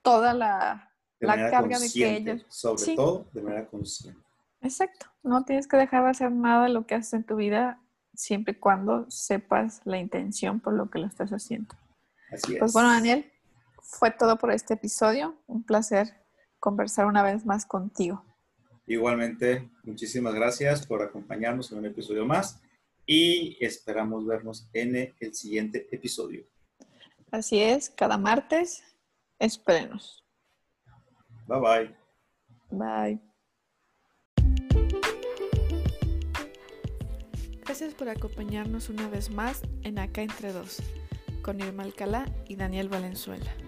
toda 0.03 0.35
la, 0.35 0.93
carga 1.19 1.79
de 1.79 1.91
que 1.91 2.17
ellos... 2.17 2.45
Sobre 2.51 2.95
todo 2.95 3.27
de 3.33 3.43
manera 3.43 3.67
consciente. 3.67 4.21
Exacto, 4.61 5.07
no 5.23 5.45
tienes 5.45 5.67
que 5.67 5.79
dejar 5.79 6.05
de 6.05 6.11
hacer 6.11 6.31
nada 6.33 6.65
de 6.65 6.71
lo 6.71 6.87
que 6.87 6.97
haces 6.97 7.15
en 7.15 7.25
tu 7.25 7.37
vida 7.37 7.81
siempre 8.13 8.53
y 8.53 8.57
cuando 8.57 9.11
sepas 9.11 9.81
la 9.85 9.99
intención 9.99 10.61
por 10.61 10.75
lo 10.75 10.91
que 10.91 10.99
lo 10.99 11.07
estás 11.07 11.31
haciendo. 11.31 11.75
Así 12.31 12.55
es. 12.55 12.59
Pues 12.59 12.73
bueno, 12.75 12.91
Daniel, 12.91 13.31
fue 13.89 14.11
todo 14.11 14.37
por 14.37 14.53
este 14.53 14.75
episodio. 14.75 15.37
Un 15.47 15.65
placer 15.65 16.15
conversar 16.61 17.07
una 17.07 17.23
vez 17.23 17.47
más 17.47 17.65
contigo. 17.65 18.23
Igualmente, 18.87 19.71
muchísimas 19.83 20.35
gracias 20.35 20.87
por 20.87 21.03
acompañarnos 21.03 21.73
en 21.73 21.79
un 21.79 21.87
episodio 21.87 22.25
más 22.25 22.61
y 23.07 23.57
esperamos 23.61 24.27
vernos 24.27 24.69
en 24.73 25.15
el 25.19 25.35
siguiente 25.35 25.89
episodio. 25.91 26.45
Así 27.31 27.61
es, 27.61 27.91
cada 27.91 28.17
martes, 28.17 28.83
espérenos. 29.39 30.25
Bye 31.47 31.61
bye. 31.61 31.97
Bye. 32.71 33.21
Gracias 37.63 37.93
por 37.95 38.09
acompañarnos 38.09 38.89
una 38.89 39.09
vez 39.09 39.31
más 39.31 39.63
en 39.83 39.99
Acá 39.99 40.23
Entre 40.23 40.53
Dos, 40.53 40.83
con 41.43 41.61
Irma 41.61 41.83
Alcalá 41.83 42.25
y 42.47 42.57
Daniel 42.57 42.89
Valenzuela. 42.89 43.68